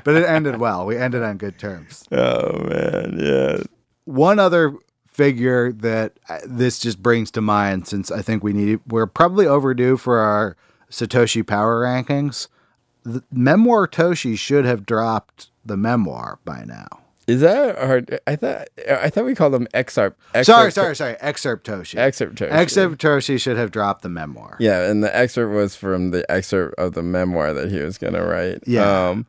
[0.05, 0.87] but it ended well.
[0.87, 2.05] We ended on good terms.
[2.13, 3.59] oh man yeah
[4.05, 4.75] One other
[5.07, 9.47] figure that uh, this just brings to mind, since I think we need, we're probably
[9.47, 10.57] overdue for our
[10.91, 12.49] Satoshi Power rankings.
[13.05, 16.89] The memoir Toshi should have dropped the memoir by now.
[17.27, 21.17] is that hard i thought i thought we called them excerpt, excerpt Sorry, sorry, sorry.
[21.21, 21.97] Excerpt Toshi.
[21.97, 22.51] excerpt Toshi.
[22.51, 24.57] Excerpt Toshi should have dropped the memoir.
[24.59, 28.25] yeah and the excerpt was from the excerpt of the memoir that he was gonna
[28.25, 29.09] write Yeah.
[29.11, 29.27] um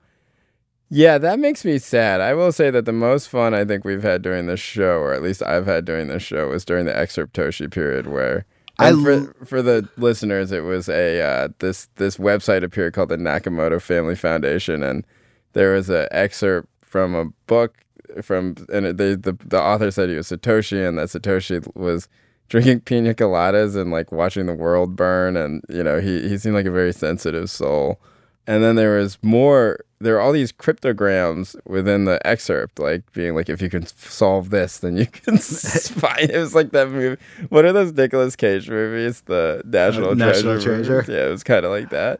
[0.93, 2.19] yeah, that makes me sad.
[2.19, 5.13] I will say that the most fun I think we've had during this show, or
[5.13, 8.45] at least I've had during this show, was during the excerpt Toshi period, where
[8.81, 13.09] and l- for, for the listeners, it was a uh, this this website appeared called
[13.09, 15.05] the Nakamoto Family Foundation, and
[15.53, 17.77] there was an excerpt from a book
[18.21, 22.07] from and they, the the author said he was Satoshi, and that Satoshi was
[22.49, 26.55] drinking pina coladas and like watching the world burn, and you know he he seemed
[26.55, 27.99] like a very sensitive soul.
[28.47, 29.79] And then there was more.
[30.01, 34.49] There are all these cryptograms within the excerpt, like being like, if you can solve
[34.49, 36.29] this, then you can find.
[36.29, 37.21] It was like that movie.
[37.49, 39.21] What are those Nicolas Cage movies?
[39.21, 41.01] The National, Uh, National Treasure.
[41.03, 41.11] Treasure.
[41.11, 42.19] Yeah, it was kind of like that.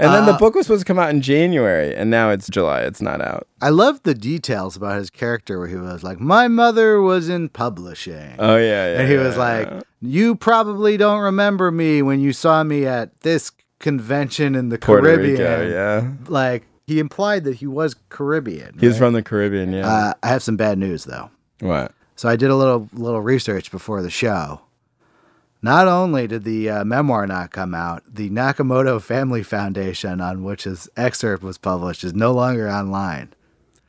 [0.00, 2.46] And then the Uh, book was supposed to come out in January, and now it's
[2.48, 2.82] July.
[2.82, 3.48] It's not out.
[3.60, 7.48] I love the details about his character where he was like, My mother was in
[7.48, 8.36] publishing.
[8.38, 9.00] Oh yeah, yeah.
[9.00, 9.82] and he was yeah, like.
[10.00, 13.50] You probably don't remember me when you saw me at this
[13.80, 15.32] convention in the Puerto Caribbean.
[15.40, 15.68] Rico.
[15.68, 18.78] Yeah, Like, he implied that he was Caribbean.
[18.80, 18.98] He's right?
[18.98, 19.74] from the Caribbean.
[19.74, 19.86] Yeah.
[19.86, 21.30] Uh, I have some bad news, though.
[21.60, 21.92] what?
[22.16, 24.62] So I did a little little research before the show.
[25.60, 30.64] Not only did the uh, memoir not come out, the Nakamoto Family Foundation, on which
[30.64, 33.34] his excerpt was published, is no longer online.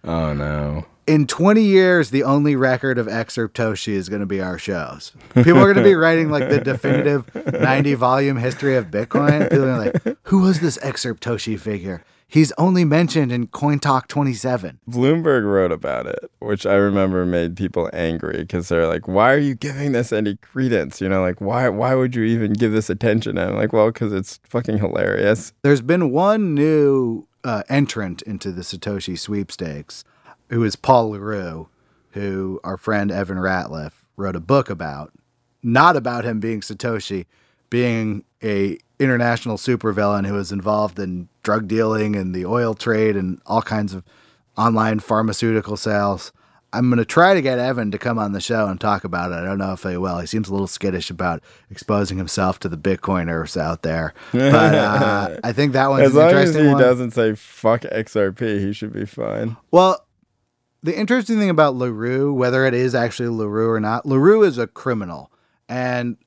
[0.03, 0.85] Oh no.
[1.07, 5.13] in 20 years, the only record of excerpt Toshi is going to be our shows.
[5.33, 9.49] People are going to be writing like the definitive 90 volume history of Bitcoin.
[9.49, 12.03] People are like, who was this excerpt Toshi figure?
[12.31, 14.79] He's only mentioned in Coin Talk 27.
[14.87, 19.39] Bloomberg wrote about it, which I remember made people angry because they're like, "Why are
[19.39, 21.01] you giving this any credence?
[21.01, 23.87] You know, like why why would you even give this attention?" And I'm like, "Well,
[23.87, 30.03] because it's fucking hilarious." There's been one new uh, entrant into the Satoshi sweepstakes,
[30.49, 31.67] who is Paul Le Roux,
[32.11, 35.11] who our friend Evan Ratliff wrote a book about.
[35.63, 37.25] Not about him being Satoshi,
[37.69, 43.41] being a international supervillain who was involved in drug dealing and the oil trade and
[43.45, 44.03] all kinds of
[44.57, 46.31] online pharmaceutical sales.
[46.71, 49.31] I'm going to try to get Evan to come on the show and talk about
[49.31, 49.35] it.
[49.35, 50.19] I don't know if he will.
[50.19, 51.41] He seems a little skittish about
[51.71, 54.13] exposing himself to the Bitcoiners out there.
[54.31, 56.79] But uh, I think that one's As long as interesting he one.
[56.81, 59.57] doesn't say "fuck XRP," he should be fine.
[59.71, 60.05] Well,
[60.83, 64.19] the interesting thing about Le Roux, whether it is actually Le Roux or not, Le
[64.19, 65.31] Roux is a criminal.
[65.67, 66.17] And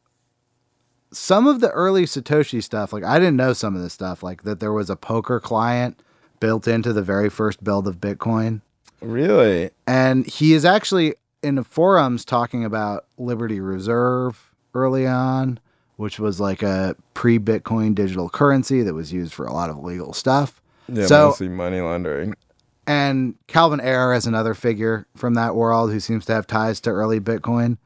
[1.13, 4.43] some of the early Satoshi stuff, like I didn't know some of this stuff, like
[4.43, 6.01] that there was a poker client
[6.41, 8.61] built into the very first build of Bitcoin.
[9.01, 9.71] Really?
[9.87, 15.59] And he is actually in the forums talking about Liberty Reserve early on,
[15.97, 19.79] which was like a pre Bitcoin digital currency that was used for a lot of
[19.79, 20.61] legal stuff.
[20.89, 22.35] Yeah, So- mostly money laundering.
[22.85, 26.91] And Calvin Ayre is another figure from that world who seems to have ties to
[26.91, 27.77] early Bitcoin.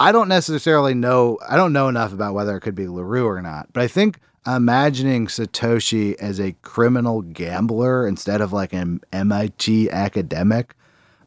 [0.00, 3.26] I don't necessarily know, I don't know enough about whether it could be Le Roux
[3.26, 9.02] or not, but I think imagining Satoshi as a criminal gambler instead of like an
[9.12, 10.74] MIT academic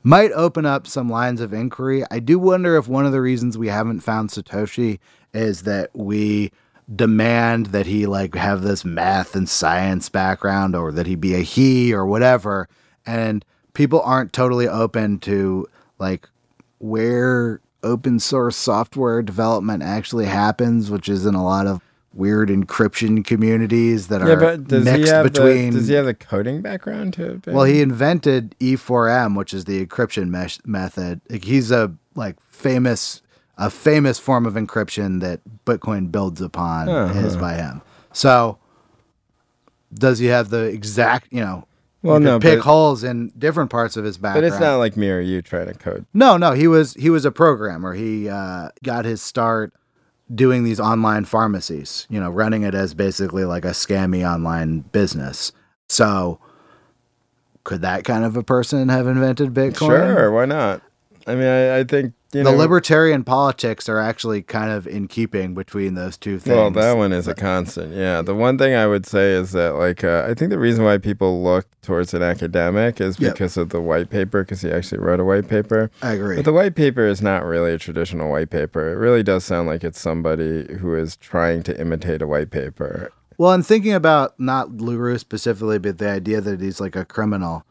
[0.01, 2.03] might open up some lines of inquiry.
[2.09, 4.97] I do wonder if one of the reasons we haven't found Satoshi
[5.35, 6.51] is that we
[6.93, 11.39] demand that he like have this math and science background or that he be a
[11.39, 12.67] he or whatever
[13.05, 15.67] and people aren't totally open to
[15.99, 16.27] like
[16.79, 21.81] where open source software development actually happens which is in a lot of
[22.13, 26.05] weird encryption communities that Yeah, are but does he mixed between the, does he have
[26.05, 27.23] the coding background to?
[27.23, 31.21] have been- well, he invented E4M, which is the encryption mesh method.
[31.29, 33.21] Like, he's a like famous
[33.57, 37.19] a famous form of encryption that Bitcoin builds upon Uh-huh.
[37.19, 37.81] is by him.
[38.11, 38.57] So,
[39.93, 41.27] does he have the exact?
[41.31, 41.67] You know,
[42.03, 44.43] Well, no, pick but- holes in different parts of his background.
[44.43, 46.05] but it's not like me or you trying to code.
[46.13, 47.93] No, no, he was he was a programmer.
[47.93, 49.73] He uh, got his start
[50.33, 52.05] doing these online pharmacies.
[52.09, 55.53] You know, running it as basically like a scammy online business.
[55.87, 56.39] So,
[57.63, 59.87] could that kind of a person have invented Bitcoin?
[59.87, 60.81] Sure, why not?
[61.25, 62.57] I mean, I, I think you The know.
[62.57, 66.55] libertarian politics are actually kind of in keeping between those two things.
[66.55, 67.93] Well, that one is a constant.
[67.93, 68.21] Yeah.
[68.21, 70.97] The one thing I would say is that, like, uh, I think the reason why
[70.97, 73.33] people look towards an academic is Yep.
[73.33, 75.91] because of the white paper, because he actually wrote a white paper.
[76.01, 76.35] I agree.
[76.37, 78.89] But the white paper is not really a traditional white paper.
[78.91, 83.11] It really does sound like it's somebody who is trying to imitate a white paper.
[83.37, 87.03] Well, I'm thinking about not Le Roux specifically, but the idea that he's like a
[87.05, 87.65] criminal.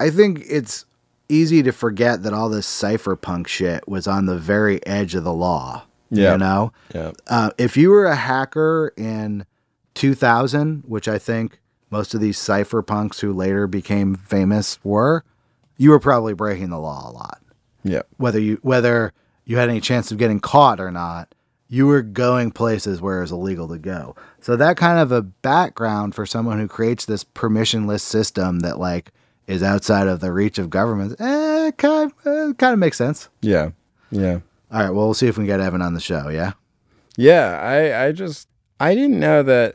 [0.00, 0.84] I think it's
[1.28, 5.32] easy to forget that all this cypherpunk shit was on the very edge of the
[5.32, 5.84] law.
[6.10, 6.32] Yeah.
[6.32, 6.72] You know?
[6.94, 7.12] Yeah.
[7.26, 9.44] Uh, if you were a hacker in
[9.94, 11.60] 2000, which I think
[11.90, 15.24] most of these cypherpunks who later became famous were,
[15.76, 17.40] you were probably breaking the law a lot.
[17.84, 18.02] Yeah.
[18.16, 19.12] Whether you whether
[19.44, 21.34] you had any chance of getting caught or not,
[21.68, 24.16] you were going places where it was illegal to go.
[24.40, 29.12] So that kind of a background for someone who creates this permissionless system that like
[29.48, 33.28] is outside of the reach of government, eh, kind of, uh, kind of makes sense.
[33.40, 33.70] Yeah.
[34.10, 34.40] Yeah.
[34.70, 36.28] All right, well, we'll see if we can get Evan on the show.
[36.28, 36.52] Yeah.
[37.16, 38.46] Yeah, I, I just
[38.78, 39.74] I didn't know that.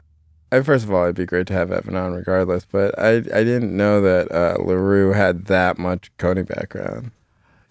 [0.52, 3.44] I, first of all, it'd be great to have Evan on regardless, but I I
[3.44, 7.12] didn't know that uh, Le Roux had that much coding background.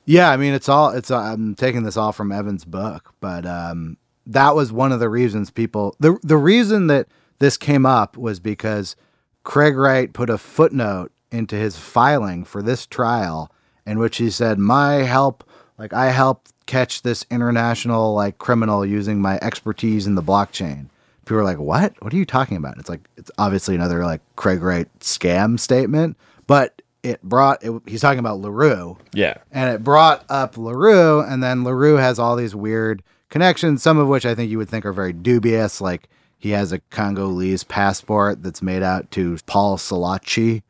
[0.05, 3.97] Yeah, I mean it's all it's I'm taking this all from Evan's book, but um
[4.27, 7.07] that was one of the reasons people the the reason that
[7.39, 8.97] this came up was because
[9.45, 13.51] Craig Wright put a footnote into his filing for this trial
[13.87, 15.43] in which he said my help
[15.79, 20.87] like I helped catch this international like criminal using my expertise in the blockchain.
[21.25, 21.95] People are like, "What?
[22.01, 26.17] What are you talking about?" It's like it's obviously another like Craig Wright scam statement,
[26.47, 29.35] but it brought it, he's talking about Le Roux Yeah.
[29.51, 33.83] and it brought up Le Roux, and then Le Roux has all these weird connections,
[33.83, 35.81] some of which I think you would think are very dubious.
[35.81, 36.09] Like
[36.39, 40.63] he has a Congolese passport that's made out to Paul Solotshi,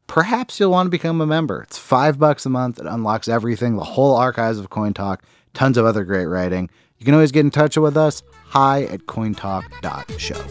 [0.05, 1.61] Perhaps you'll want to become a member.
[1.61, 2.77] It's five bucks a month.
[2.77, 6.69] It unlocks everything, the whole archives of Coin Talk, tons of other great writing.
[6.97, 8.21] You can always get in touch with us.
[8.47, 10.17] Hi at cointalk.show.
[10.17, 10.43] show.